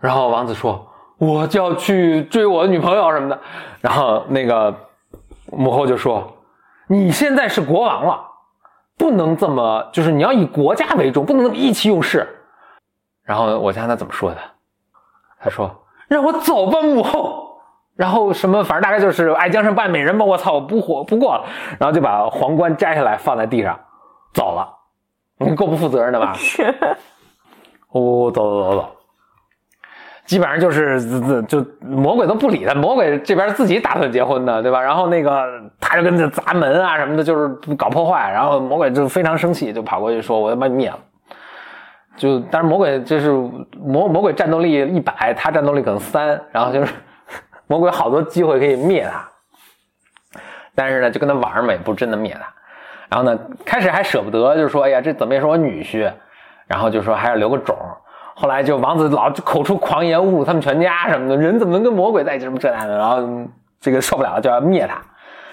[0.00, 3.38] 然后王子说：“我就要去追我的女朋友什么的。”
[3.82, 4.74] 然后那个
[5.52, 6.34] 母后就说
[6.88, 8.18] ：“你现在是国王了，
[8.96, 12.26] 不能这么，就是你要以国家为重，不能那么意气用事。”
[13.22, 14.40] 然后我看他怎么说的，
[15.38, 17.38] 他说：“让我走吧，母后。”
[18.00, 20.24] 然后什么，反正大概就是爱江山不爱美人吧。
[20.24, 21.44] 我操，不活不过了。
[21.78, 23.78] 然后就把皇冠摘下来放在地上，
[24.32, 24.66] 走了。
[25.36, 26.32] 你够不负责任的吧？
[26.32, 26.62] 是。
[27.92, 28.90] 哦，走走走走。
[30.24, 34.80] 基本上就是就魔鬼都不理他，魔鬼这边自己打算结婚的，对吧？
[34.80, 35.44] 然后那个
[35.78, 38.30] 他就跟着砸门啊什么的，就是搞破坏。
[38.32, 40.98] 然后魔鬼就非常生气，就跑过去说：“我要把你灭了。”
[42.16, 43.30] 就但是魔鬼就是
[43.78, 46.94] 魔魔鬼战斗力一百，他战斗力可能三，然后就是
[47.70, 50.40] 魔鬼好多机会可以灭他，
[50.74, 52.52] 但是呢就跟他玩嘛，也不真的灭他。
[53.08, 56.12] 然后呢，开始还舍不得，就说，哎呀，这怎么也是我女婿，
[56.66, 57.76] 然后就说还要留个种。
[58.34, 62.44] 后来就王子老口出狂言，侮辱他们全家什么的，人怎么能跟魔鬼在一起？
[62.44, 63.18] 什么这那的，然后
[63.80, 65.00] 这个受不了，就要灭他。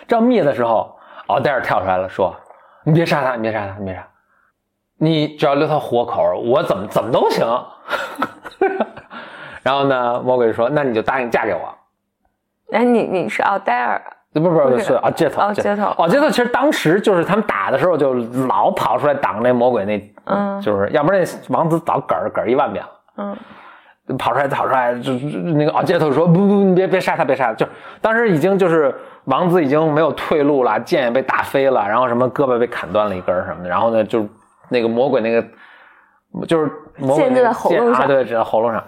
[0.07, 0.97] 这要灭的时候，
[1.27, 2.35] 奥黛尔跳出来了，说
[2.83, 4.07] ：“你别杀他，你别杀他，你别杀，
[4.97, 7.45] 你只要留他活口，我怎么怎么都行。
[9.61, 11.76] ”然后呢，魔鬼说：“那你就答应嫁给我。
[12.71, 14.01] 哎，你你是奥黛尔，”
[14.33, 18.13] 不不不不是是啊，街头哦街头哦街头，其实当时就是他们打的时候，就
[18.47, 22.91] 老跑出来挡那魔鬼那，嗯就是要不然那王子早嗝儿嗝儿一万遍了。
[23.17, 27.53] 嗯，跑出来，跑出来，就就那个奥杰特说不不，你别别杀他，别杀他。
[27.53, 27.65] 就
[27.99, 28.93] 当时已经就是
[29.23, 34.27] 王子已经没有退路了，剑也被打飞了，然后什么胳膊被砍断了一根儿什么的，然后呢，就
[34.69, 35.43] 那个魔鬼那个
[36.47, 38.83] 就是魔鬼那个剑喉咙上啊，对，只在喉咙上。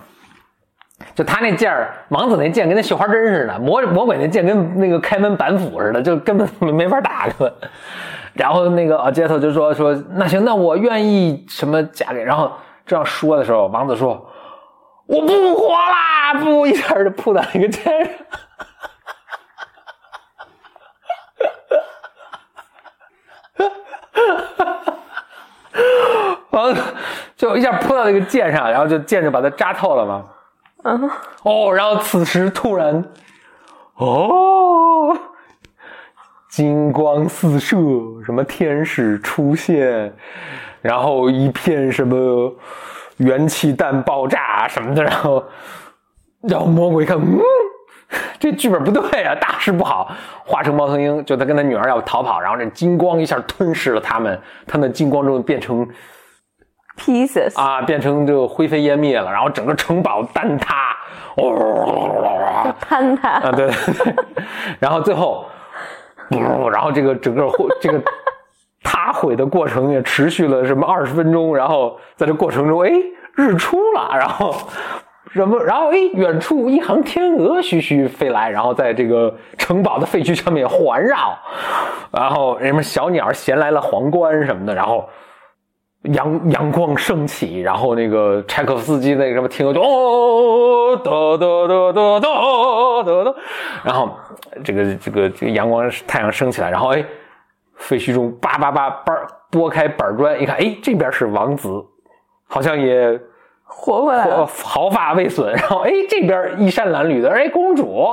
[1.15, 7.53] 就他那剑儿，王子那剑跟那绣花针似的，魔魔鬼那剑跟那个开门板斧似的，就根本没没法打根本。
[8.33, 12.23] 然后那个奥杰特就说说那行，那我愿意什么嫁给。
[12.23, 12.51] 然后
[12.85, 14.29] 这样说的时候，王子说
[15.07, 18.13] 我不活啦，不一下就扑到那个剑上。
[26.51, 26.81] 王子
[27.35, 30.23] 就一下扑到那个剑上，然后就剑就把它扎透了嘛。
[30.83, 31.09] 嗯，
[31.43, 33.03] 哦，然后此时突然，
[33.95, 35.17] 哦，
[36.49, 37.75] 金光四射，
[38.25, 40.13] 什么天使出现，
[40.81, 42.55] 然后一片什么
[43.17, 45.43] 元气弹爆炸什么的，然后，
[46.41, 47.39] 然后魔鬼一看，嗯，
[48.39, 50.09] 这剧本不对啊，大事不好，
[50.45, 55.85] 化成猫头鹰，就他跟他女儿要逃跑，然后这金光一下吞噬了他们，他们金光中变成
[56.99, 60.95] pieces，啊，变成就灰飞烟灭了，然后整个城堡坍塌，
[61.35, 64.15] 哦，坍塌，啊，对，对 对
[64.79, 65.45] 然后最后，
[66.29, 66.37] 不，
[66.69, 67.99] 然后这个整个会这个
[68.83, 72.91] 塌毁的过程也持续了什么二十分钟，然后在这过程中，哎，
[73.35, 74.53] 日出了，然后
[75.31, 81.37] 什么，然后哎，远处一行天鹅徐徐飞来，然后在这个城堡的废墟上面环绕，
[82.11, 85.07] 然后什么小鸟衔来了皇冠什么的，然后。
[86.03, 93.35] 阳阳光升起，然后那个柴可夫斯基那个什么听歌就哦哒哒哒哒哒哒哒，
[93.83, 94.09] 然后
[94.63, 97.05] 这个这个这个阳光太阳升起来，然后哎，
[97.75, 99.13] 废墟中叭叭叭叭
[99.51, 101.69] 拨开板砖，一看哎这边是王子，
[102.47, 103.19] 好像也
[103.63, 108.05] 活过来毫了，毫发未损，然后哎这边衣衫褴褛的，哎公主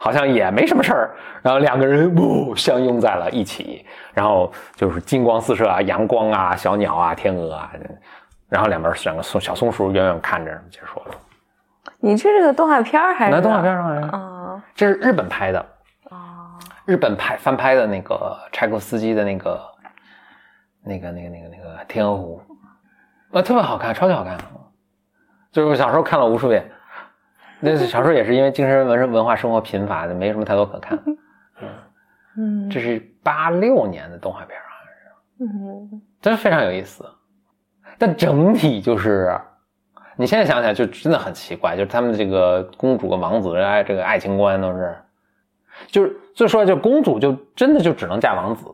[0.00, 3.84] 好像也没什么事儿，然后两个人呜相拥在了一起，
[4.14, 7.72] 然后就是金光四射啊，阳光啊，小鸟啊，天鹅啊，
[8.48, 11.16] 然后两边两个松小松鼠远远看着结束了。
[11.98, 13.32] 你这是个动画片儿还是？
[13.32, 15.58] 那动画片上来，啊这是日本拍的，
[16.10, 19.60] 啊，日本拍翻拍的那个柴可夫斯基的那个
[20.84, 22.40] 那个那个那个那个天鹅湖，
[23.32, 24.38] 呃，特别好看，超级好看，
[25.50, 26.70] 就是我小时候看了无数遍。
[27.60, 30.98] 那小时候也是因为精神文文化生活贫乏的，没什么太多可看。
[32.40, 34.70] 嗯这是八六年的动画片啊，
[35.40, 37.04] 嗯真是非常有意思。
[37.98, 39.36] 但整体就是，
[40.16, 44.96] 你现在想起来就真的很奇怪，就是他们这个公主跟王子的爱这个爱情观都是，
[45.88, 48.66] 就是就说就公主就真的就只能嫁王子，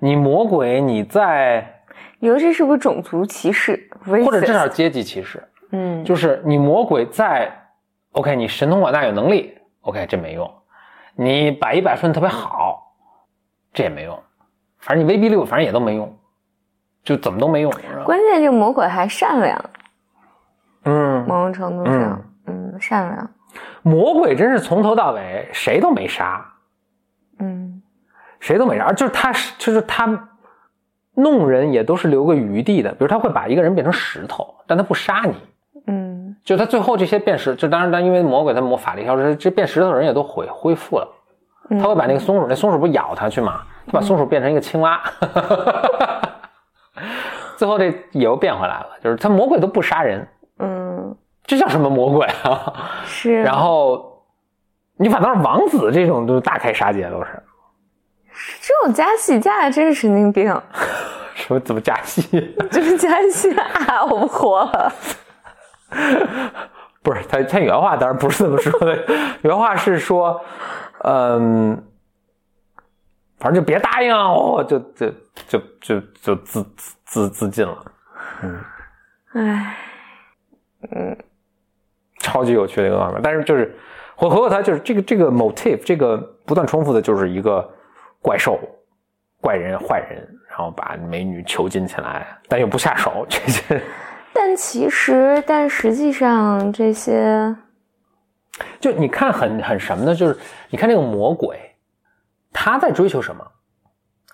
[0.00, 1.82] 你魔鬼你在
[2.18, 3.88] 你说这是不是种族歧视？
[4.04, 7.52] 或者至少阶级歧视，嗯，就是你魔鬼在
[8.12, 10.52] ，OK，你神通广大有能力，OK，这没用，
[11.14, 12.94] 你百依百顺特别好，
[13.72, 14.22] 这也没用，
[14.78, 16.16] 反正你威逼利诱，反正也都没用，
[17.02, 17.72] 就怎么都没用。
[18.04, 19.70] 关键这个魔鬼还善良，
[20.84, 23.30] 嗯，某种程度上，嗯，善良，
[23.82, 26.44] 魔鬼真是从头到尾谁都没杀，
[27.38, 27.82] 嗯
[28.40, 30.28] 谁都没杀，而就是他就是他
[31.14, 35.34] 弄人也都是留个余地的，比如他会把一个人变成石头，但他不杀你。
[36.28, 41.08] 嗯就他最后这些变石，就当然，当因为魔鬼他魔法力消失，这变石头的人也都恢恢复了。
[41.70, 43.62] 嗯，他会把那个松鼠，那松鼠不咬他去吗？
[43.86, 45.00] 他把松鼠变成一个青蛙，
[47.56, 48.88] 最后这也又变回来了。
[49.02, 50.26] 就是他魔鬼都不杀人，
[50.58, 52.72] 嗯这叫什么魔鬼啊？
[53.06, 54.22] 是，然后
[54.96, 57.42] 你反倒是王子这种都是大开杀戒，都是
[58.60, 60.46] 这种加戏加的真是神经病，
[61.34, 62.22] 什么怎么加戏？
[62.70, 64.92] 就是加戏啊，我不活了，
[67.02, 69.04] 不是他他原话当然不是这么说的，
[69.42, 70.40] 原话是说，
[71.04, 71.82] 嗯，
[73.38, 75.10] 反正就别答应啊，哦，就就
[75.46, 77.92] 就就就自自自自尽了。
[78.42, 78.60] 嗯，
[79.32, 79.76] 唉，
[82.18, 83.20] 超级有趣的一个画面。
[83.22, 83.74] 但是就是
[84.16, 87.66] 我回过头，就是这个这个 motif，这个不断重复的，就是一个
[88.20, 88.58] 怪兽、
[89.40, 93.82] 怪人、坏人，然后把美女囚禁起来，但又不下手，这些
[94.38, 97.56] 但其实，但实际上这些，
[98.78, 100.14] 就你看很很什么呢？
[100.14, 100.38] 就是
[100.70, 101.58] 你看这个魔鬼，
[102.52, 103.44] 他在追求什么？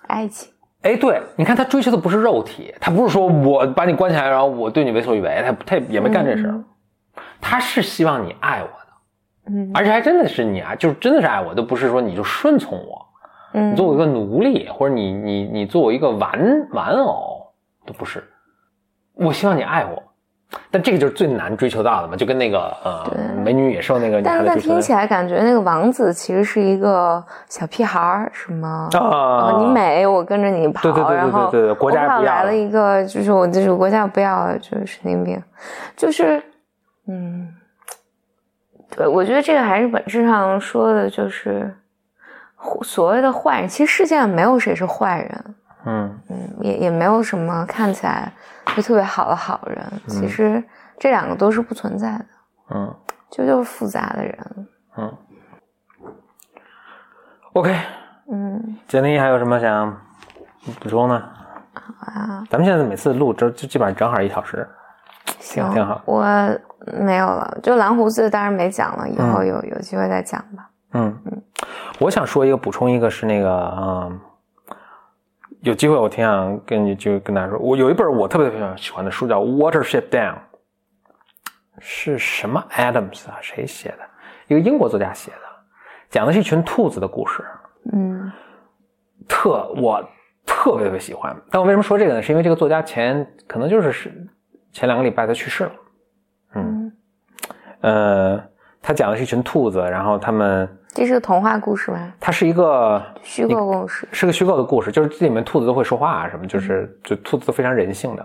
[0.07, 0.53] 爱情，
[0.83, 6.63] 哎，对，你看他追求的不是肉体，他不是说我把你关起来，然后我对你为所欲为，他他也没干这事儿，
[7.41, 13.03] 他是希望你爱我的，嗯而且还真的是你啊，就是真的是爱我，都不是说你就顺从我，
[13.53, 17.47] 嗯你做我一个奴隶，或者你你你做我一个玩玩偶，
[17.87, 18.23] 都不是，
[19.15, 20.01] 我希望你爱我。
[20.71, 28.87] 但这个就是最难追求到的嘛，就跟那个呃对美女野兽那个女但是但听起来感觉那个王子其实是一个小屁孩儿，什么？
[28.93, 35.41] 啊哦，你美，我跟着你跑，对对对对然后对对国家不要来了一个，就是我就是国家不要了，就是神经病，
[35.97, 36.41] 就是，
[37.07, 37.53] 嗯，
[38.95, 41.75] 对，我觉得这个还是本质上说的就是
[42.83, 45.55] 所谓的坏人，其实世界上没有谁是坏人，
[45.85, 46.19] 嗯。
[46.29, 48.31] 嗯，也也没有什么看起来
[48.75, 50.63] 就特别好的好人，其实
[50.99, 52.25] 这两个都是不存在的，
[52.71, 52.95] 嗯。
[53.31, 54.67] 就就是复杂的人，
[54.97, 55.13] 嗯
[57.53, 57.75] ，OK，
[58.31, 58.77] 嗯。
[58.87, 59.99] 简历还有什么想
[60.79, 61.21] 补充呢？
[61.99, 64.65] 啊，咱们现在每次录这就基本上正好一小时。
[65.39, 66.01] 行，挺好。
[66.05, 66.23] 我
[67.01, 69.47] 没有了，就蓝胡子当然没讲了，以后嗯。
[69.47, 70.69] 有、有机会再讲吧。
[70.93, 71.19] 嗯。
[71.25, 71.43] 嗯，
[71.99, 74.19] 我想说一个补充一个是那个嗯，
[75.65, 80.33] 有机会我挺想跟你就跟大家说，我有一本我特别特别喜欢的书叫《Watership Down》，
[81.79, 83.39] 是什么 Adams 啊？
[83.41, 83.99] 谁写的？
[84.47, 85.37] 一个英国作家写的，
[86.07, 87.43] 讲的是一群兔子的故事。
[87.93, 88.31] 嗯
[89.27, 90.07] 特我
[90.45, 91.35] 特别特别喜欢。
[91.49, 92.21] 但我为什么说这个呢？
[92.21, 94.27] 是因为这个作家前可能就是是
[94.71, 95.71] 前两个礼拜他去世了。
[96.53, 96.91] 嗯，
[97.81, 98.43] 呃，
[98.85, 102.13] 他讲的是一群兔子，然后他们这是个童话故事吗？
[102.19, 104.07] 它是一个虚构故事。
[104.11, 108.23] 是个虚构的故事，就是这里面兔子都会说话啊什么，就是就兔子都非常人性的。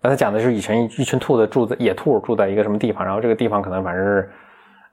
[0.00, 4.30] 那他讲的是以前一一群兔子住在野兔住在一个什么地方，然后这个地方可能反正是，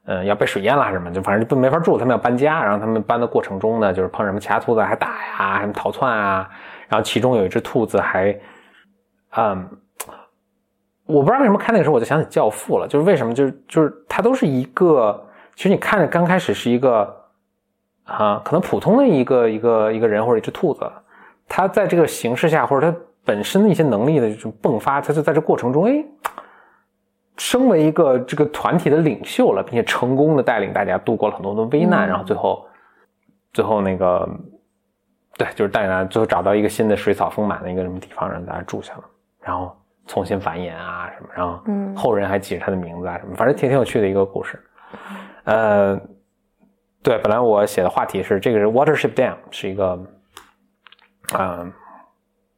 [0.06, 2.64] 呃，要被水淹了什么，就反正就没法住，他们要搬家。
[2.64, 6.48] 然后他们搬的过程中呢，就是碰什么其他兔子还打呀，什么逃窜啊。
[6.88, 8.40] 然后其中有一只兔子还，
[9.36, 9.68] 嗯，
[11.10, 17.16] 我不知道为什么看那个时候我就想起《教父》了，就是为什么就是就是它都是一个，其实你看着刚开始是一个。
[18.12, 20.82] 啊，可能普通的一个一个一个人或者一只兔子，
[21.47, 26.03] 它在这个形势下，或者它本身的一些能力的这种迸发，它就在这过程中，哎，
[27.38, 32.66] 升为一个这个团体的领袖了，并且成功的带领大家度过了很多的危难，嗯然后最后，
[33.53, 34.28] 最后那个，
[35.38, 39.03] 对，就是带领大家最后找到一个新的水草丰满的一个什么地方，让大家住下了，
[39.39, 39.79] 然后
[40.10, 44.62] 重新繁衍啊什么，然后嗯后人还记着他的名字啊什么，反正挺挺有趣的一个故事，
[45.45, 45.97] 呃。
[47.01, 49.97] 对，本来我写的话题是这个是 Watership Down，是一个，
[51.38, 51.72] 嗯、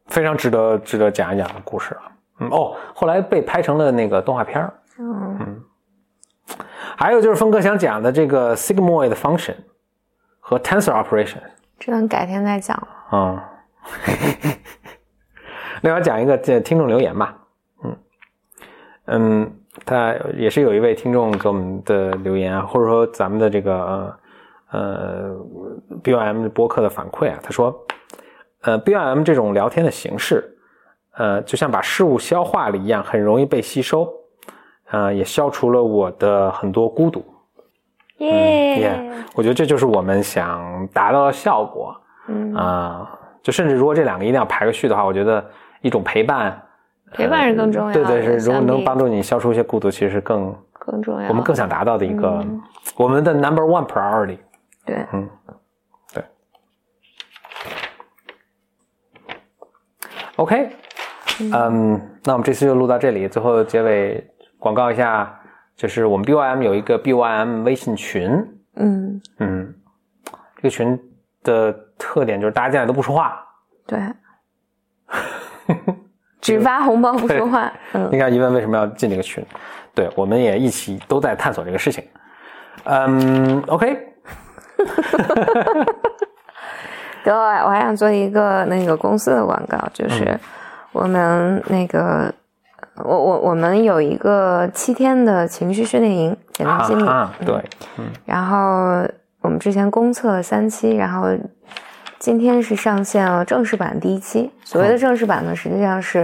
[0.07, 2.11] 非常值得值得讲一讲的故事啊。
[2.39, 5.63] 嗯哦，后来被拍成了那个动画片儿嗯
[6.97, 9.55] 还有就是峰哥想讲的这个 sigmoid function
[10.39, 11.37] 和 tensor operation。
[11.77, 12.75] 这个改天再讲。
[13.11, 13.39] 嗯，
[15.81, 17.37] 另外讲一个这听众留言吧。
[19.11, 19.51] 嗯嗯，
[19.85, 24.17] 他也是有一位听众给我们的留言啊，或者说咱们的这个
[24.71, 25.35] 呃呃
[26.01, 27.77] BOM 播客的反馈啊，他说，
[28.61, 30.57] 呃 BOM 这种聊天的形式，
[31.17, 34.11] 呃，就像把事物消化了一样，很容易被吸收，
[34.89, 37.23] 呃，也消除了我的很多孤独。
[38.17, 41.95] 耶 Yeah，我觉得这就是我们想达到的效果。
[42.27, 45.43] 嗯啊、就甚至如果这两个一定要排个序的话，我觉得
[45.81, 46.61] 一种陪伴，
[47.13, 51.27] 陪伴是更重要的对对，是如果能帮助你消除一些孤独，其实是更更重要。
[51.29, 52.61] 我们更想达到的一个、嗯
[52.97, 54.37] 我们的 number one priority。
[54.85, 55.29] 对，嗯，
[56.13, 56.23] 对。
[60.35, 60.69] OK，
[61.39, 63.27] 嗯那我们这次就录到这里。
[63.27, 65.39] 最后结尾广告一下，
[65.75, 68.31] 就是我们 BYM 有一个 BYM 微信群，
[68.75, 69.75] 嗯嗯，
[70.57, 70.99] 这个群
[71.43, 73.45] 的特点就是大家进来都不说话，
[73.85, 73.99] 对，
[76.41, 77.71] 只发红包不说话。
[77.93, 79.45] 嗯应该疑问为什么要进这个群？
[79.93, 82.03] 对，我们也一起都在探索这个事情。
[82.83, 83.97] 嗯，OK，
[87.23, 90.37] 对，我还想做一个那个公司的广告，就是
[90.91, 92.33] 我们那个。
[93.03, 97.07] 我我我们有一个七天的情绪训练营，简单经理。
[97.07, 97.63] 啊，嗯对，
[98.25, 99.07] 然后
[99.41, 101.29] 我们之前公测了三期，然后
[102.21, 104.51] 今天是上线了正式版第一期。
[104.63, 106.19] 所谓的正式版呢，实际上是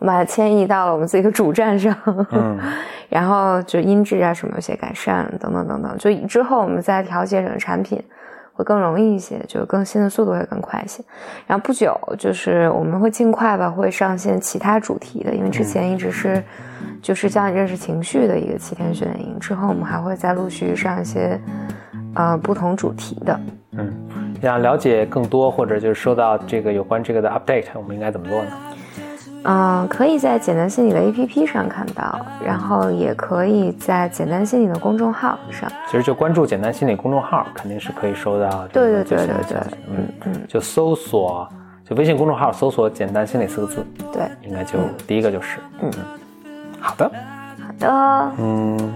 [0.00, 1.96] 我们把它迁移到了我们自己的主站上，
[2.32, 2.58] 嗯
[3.08, 8.02] 然后就音质啊什么有些改善等等等等，就之后我们再调节整个产品
[8.54, 11.00] 会更容易一些，就更新的速度会更快一些。
[11.46, 16.42] 然后不久就是我们会尽快吧，会上线其他主题的，因为之前一直是
[17.00, 21.40] 就是教你认识情绪的一个七天训练营，之后我们还会再陆续上一些
[22.16, 23.40] 呃不同主题的。
[23.78, 28.50] 嗯，想了解更多或者就是收到这个有关这个的 update，我们应该怎么做呢？
[29.48, 35.70] 嗯，可以在简单心理的 APP 上看到，然后也可以在简单心理的公众号上。
[35.86, 39.58] 其实就关注简单心理公众号，肯定是可以收到这对对对对对，
[39.88, 41.48] 嗯嗯，就搜索
[41.84, 45.60] 就微信公众号搜索“简单心理”四个字，对，应该就第一个就是。
[45.80, 45.90] 嗯，
[46.80, 47.08] 好的，
[47.64, 48.94] 好的，嗯，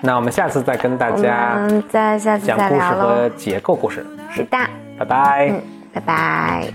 [0.00, 3.28] 那我们下次再跟大家们再下次讲故事和。
[3.36, 4.58] 解构故事，是的，
[4.98, 5.48] 拜拜。
[5.48, 5.62] 嗯，
[5.92, 6.72] 拜拜。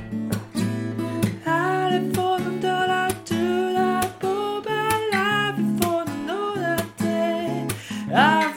[8.12, 8.49] I